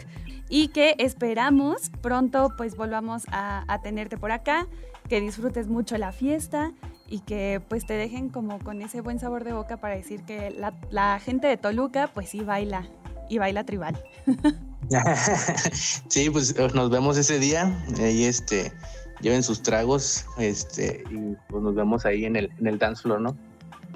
y 0.49 0.69
que 0.69 0.95
esperamos 0.99 1.91
pronto 2.01 2.53
pues 2.57 2.77
volvamos 2.77 3.25
a, 3.29 3.65
a, 3.73 3.83
tenerte 3.83 4.17
por 4.17 4.33
acá, 4.33 4.67
que 5.09 5.21
disfrutes 5.21 5.69
mucho 5.69 5.99
la 5.99 6.13
fiesta 6.13 6.73
y 7.09 7.21
que 7.21 7.63
pues 7.69 7.87
te 7.87 7.95
dejen 7.95 8.29
como 8.29 8.59
con 8.59 8.83
ese 8.83 9.01
buen 9.01 9.19
sabor 9.19 9.45
de 9.45 9.53
boca 9.53 9.77
para 9.77 9.95
decir 9.95 10.23
que 10.25 10.51
la, 10.51 10.75
la 10.91 11.19
gente 11.19 11.47
de 11.47 11.57
Toluca 11.57 12.11
pues 12.13 12.31
sí 12.31 12.41
baila 12.41 12.89
y 13.29 13.39
baila 13.39 13.65
tribal. 13.65 14.03
sí, 16.09 16.31
pues 16.31 16.55
nos 16.75 16.91
vemos 16.91 17.17
ese 17.17 17.39
día 17.39 17.85
y 17.99 18.25
este 18.25 18.73
lleven 19.21 19.43
sus 19.43 19.63
tragos 19.63 20.27
este 20.39 21.05
y 21.11 21.37
pues 21.49 21.63
nos 21.63 21.75
vemos 21.75 22.05
ahí 22.05 22.25
en 22.25 22.37
el, 22.37 22.51
en 22.59 22.67
el 22.67 22.79
dance 22.79 23.03
floor, 23.03 23.21
¿no? 23.21 23.37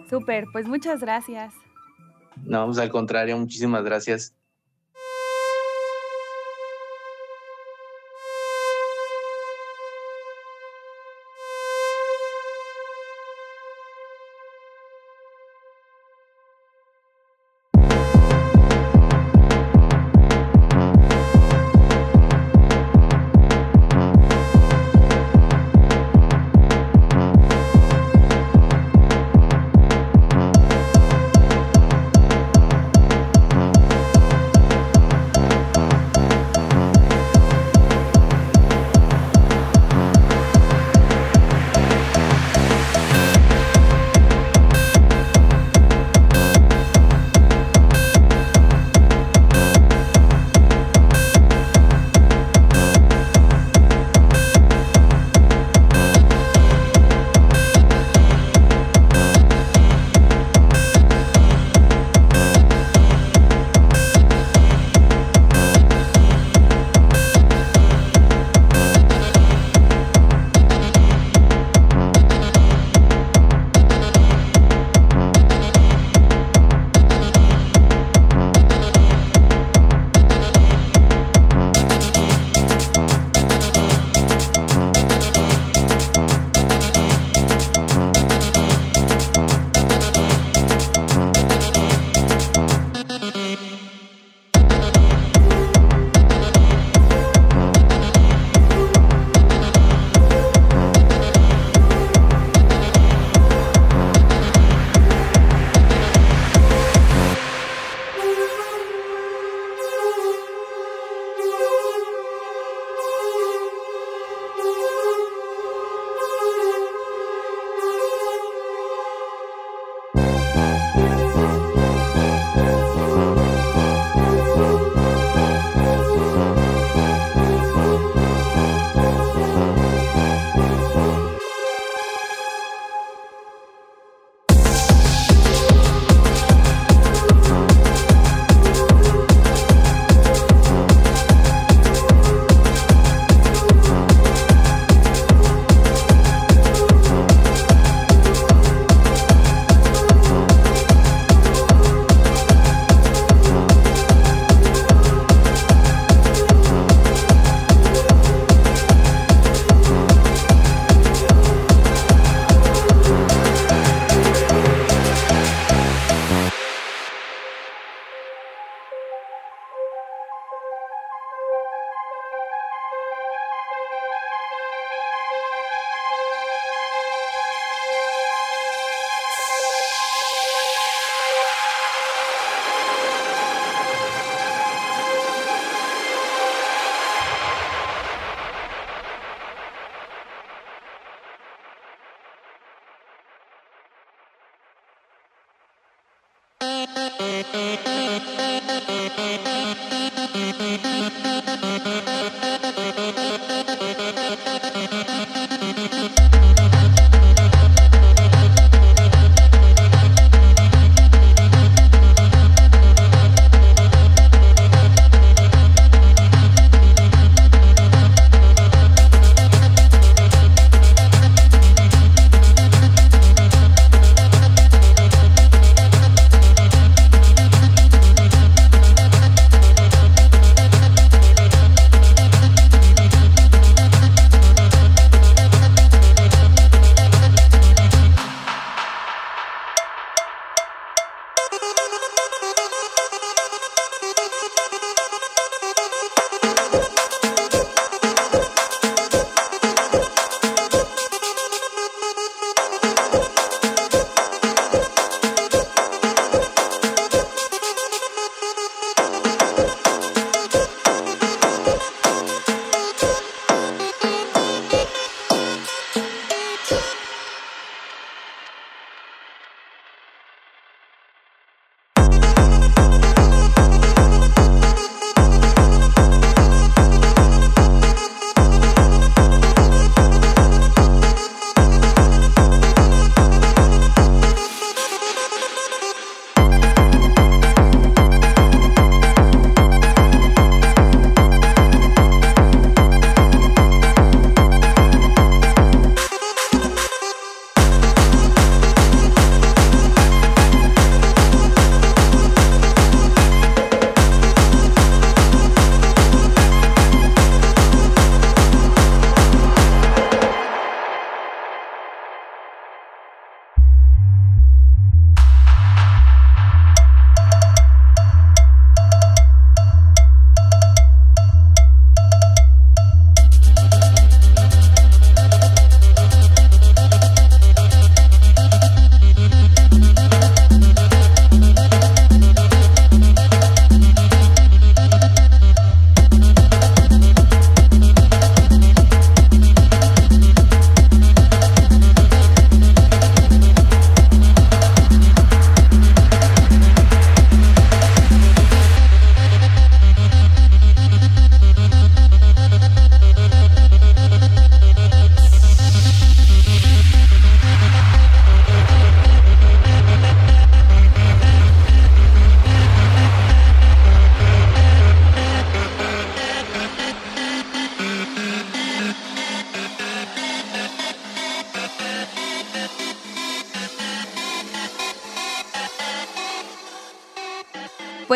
Súper, 0.09 0.47
pues 0.53 0.67
muchas 0.67 1.01
gracias. 1.01 1.53
No, 2.45 2.67
pues 2.67 2.79
al 2.79 2.91
contrario, 2.91 3.37
muchísimas 3.37 3.85
gracias. 3.85 4.35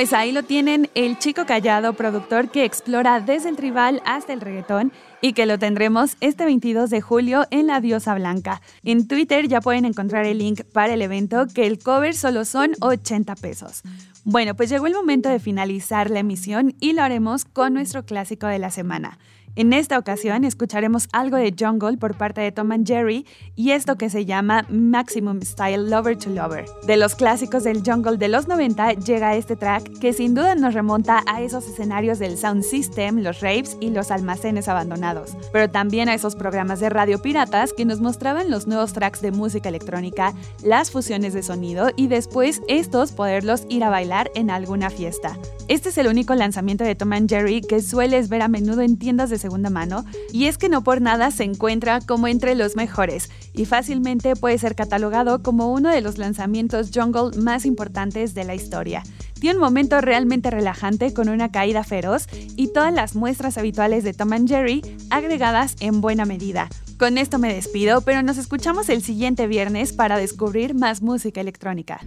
Pues 0.03 0.13
ahí 0.15 0.33
lo 0.33 0.43
tienen, 0.43 0.91
el 0.97 1.17
chico 1.17 1.47
callado, 1.47 1.93
productor 1.93 2.51
que 2.51 2.65
explora 2.65 3.21
desde 3.21 3.51
el 3.51 3.55
tribal 3.55 4.03
hasta 4.05 4.33
el 4.33 4.41
reggaetón 4.41 4.91
y 5.21 5.33
que 5.33 5.47
lo 5.47 5.61
tendremos 5.61 6.17
este 6.21 6.45
22 6.45 6.91
de 6.91 7.01
julio 7.01 7.47
en 7.53 7.69
La 7.69 7.81
Diosa 7.81 8.13
Blanca. 8.17 8.63
En 8.83 9.07
Twitter 9.07 9.47
ya 9.47 9.61
pueden 9.61 9.85
encontrar 9.85 10.27
el 10.27 10.39
link 10.39 10.63
para 10.73 10.95
el 10.95 11.03
evento, 11.03 11.47
que 11.47 11.69
el 11.69 11.79
cover 11.79 12.17
solo 12.17 12.45
son 12.45 12.73
80 12.81 13.37
pesos. 13.37 13.83
Bueno, 14.25 14.57
pues 14.57 14.71
llegó 14.71 14.89
el 14.89 14.95
momento 14.95 15.29
de 15.29 15.39
finalizar 15.39 16.11
la 16.11 16.19
emisión 16.19 16.75
y 16.81 16.95
lo 16.95 17.03
haremos 17.03 17.45
con 17.45 17.73
nuestro 17.73 18.05
clásico 18.05 18.49
de 18.49 18.59
la 18.59 18.73
semana. 18.73 19.21
En 19.55 19.75
esta 19.75 19.99
ocasión 19.99 20.45
escucharemos 20.45 21.09
algo 21.13 21.37
de 21.37 21.55
Jungle 21.59 21.99
por 21.99 22.17
parte 22.17 22.41
de 22.41 22.53
Tom 22.53 22.73
and 22.73 22.87
Jerry 22.87 23.27
y 23.55 23.73
esto 23.73 23.97
que 23.97 24.09
se 24.09 24.25
llama 24.25 24.65
Maximum 24.71 25.43
Style 25.43 25.91
Lover 25.91 26.17
to 26.17 26.31
Lover. 26.31 26.65
De 26.87 26.97
los 26.97 27.15
clásicos 27.15 27.63
del 27.63 27.83
Jungle 27.85 28.17
de 28.17 28.29
los 28.29 28.49
90 28.49 28.95
llega 28.95 29.37
este 29.37 29.55
track 29.55 29.99
que 29.99 30.15
sin 30.15 30.35
duda 30.35 30.55
nos 30.55 30.73
remonta 30.73 31.23
a 31.27 31.43
esos 31.43 31.67
escenarios 31.67 32.19
del 32.19 32.39
sound 32.39 32.63
system, 32.63 33.19
los 33.19 33.43
raves 33.43 33.77
y 33.79 33.91
los 33.91 34.11
almacenes 34.11 34.69
abandonados, 34.69 35.37
pero 35.53 35.69
también 35.69 36.09
a 36.09 36.15
esos 36.15 36.35
programas 36.35 36.81
de 36.81 36.89
radio 36.89 37.21
piratas 37.21 37.75
que 37.75 37.85
nos 37.85 38.01
mostraban 38.01 38.51
los 38.51 38.67
nuevos 38.67 38.95
tracks 38.95 39.21
de 39.21 39.33
música 39.33 39.69
electrónica, 39.69 40.33
las 40.65 40.91
fusiones 40.91 41.35
de 41.35 41.43
sonido 41.43 41.91
y 41.95 42.07
después 42.07 42.63
estos 42.69 43.13
poderlos 43.13 43.67
ir 43.69 43.85
a 43.85 43.91
bailar 43.91 44.31
en 44.35 44.49
alguna 44.49 44.89
fiesta. 44.89 45.37
Este 45.69 45.91
es 45.91 45.99
el 45.99 46.07
único 46.07 46.35
lanzamiento 46.35 46.85
de 46.85 46.95
Tom 46.95 47.13
and 47.13 47.29
Jerry 47.29 47.61
que 47.61 47.83
sueles 47.83 48.31
ver 48.31 48.41
a 48.41 48.49
menudo 48.49 48.81
en 48.81 48.99
tiendas 48.99 49.29
de 49.29 49.42
segunda 49.43 49.69
mano, 49.69 50.07
y 50.33 50.47
es 50.47 50.57
que 50.57 50.71
no 50.71 50.83
por 50.83 51.03
nada 51.03 51.31
se 51.31 51.45
encuentra 51.45 52.01
como 52.01 52.29
entre 52.29 52.55
los 52.55 52.77
mejores 52.77 53.29
y 53.53 53.67
fácilmente 53.67 54.37
puede 54.37 54.57
ser 54.57 54.75
catalogado 54.75 55.43
como 55.43 55.71
uno 55.73 55.91
de 55.91 56.01
los 56.01 56.17
lanzamientos 56.17 56.91
jungle 56.95 57.37
más 57.39 57.67
importantes 57.67 58.33
de 58.35 58.45
la 58.45 58.55
historia. 58.55 59.03
Tiene 59.39 59.57
un 59.57 59.63
momento 59.63 60.01
realmente 60.01 60.51
relajante 60.51 61.13
con 61.13 61.29
una 61.29 61.51
caída 61.51 61.83
feroz 61.83 62.29
y 62.57 62.69
todas 62.69 62.95
las 62.95 63.17
muestras 63.17 63.59
habituales 63.59 64.05
de 64.05 64.15
Tom 64.15 64.33
and 64.33 64.49
Jerry 64.49 64.83
agregadas 65.11 65.75
en 65.81 66.01
buena 66.01 66.25
medida. 66.25 66.69
Con 66.97 67.19
esto 67.19 67.41
me 67.41 67.53
despido, 67.53 68.03
pero 68.03 68.23
nos 68.23 68.39
escuchamos 68.39 68.89
el 68.89 69.03
siguiente 69.03 69.49
viernes 69.49 69.93
para 69.93 70.17
descubrir 70.17 70.75
más 70.75 71.03
música 71.03 71.41
electrónica. 71.41 72.01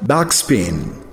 Backspin. 0.00 1.11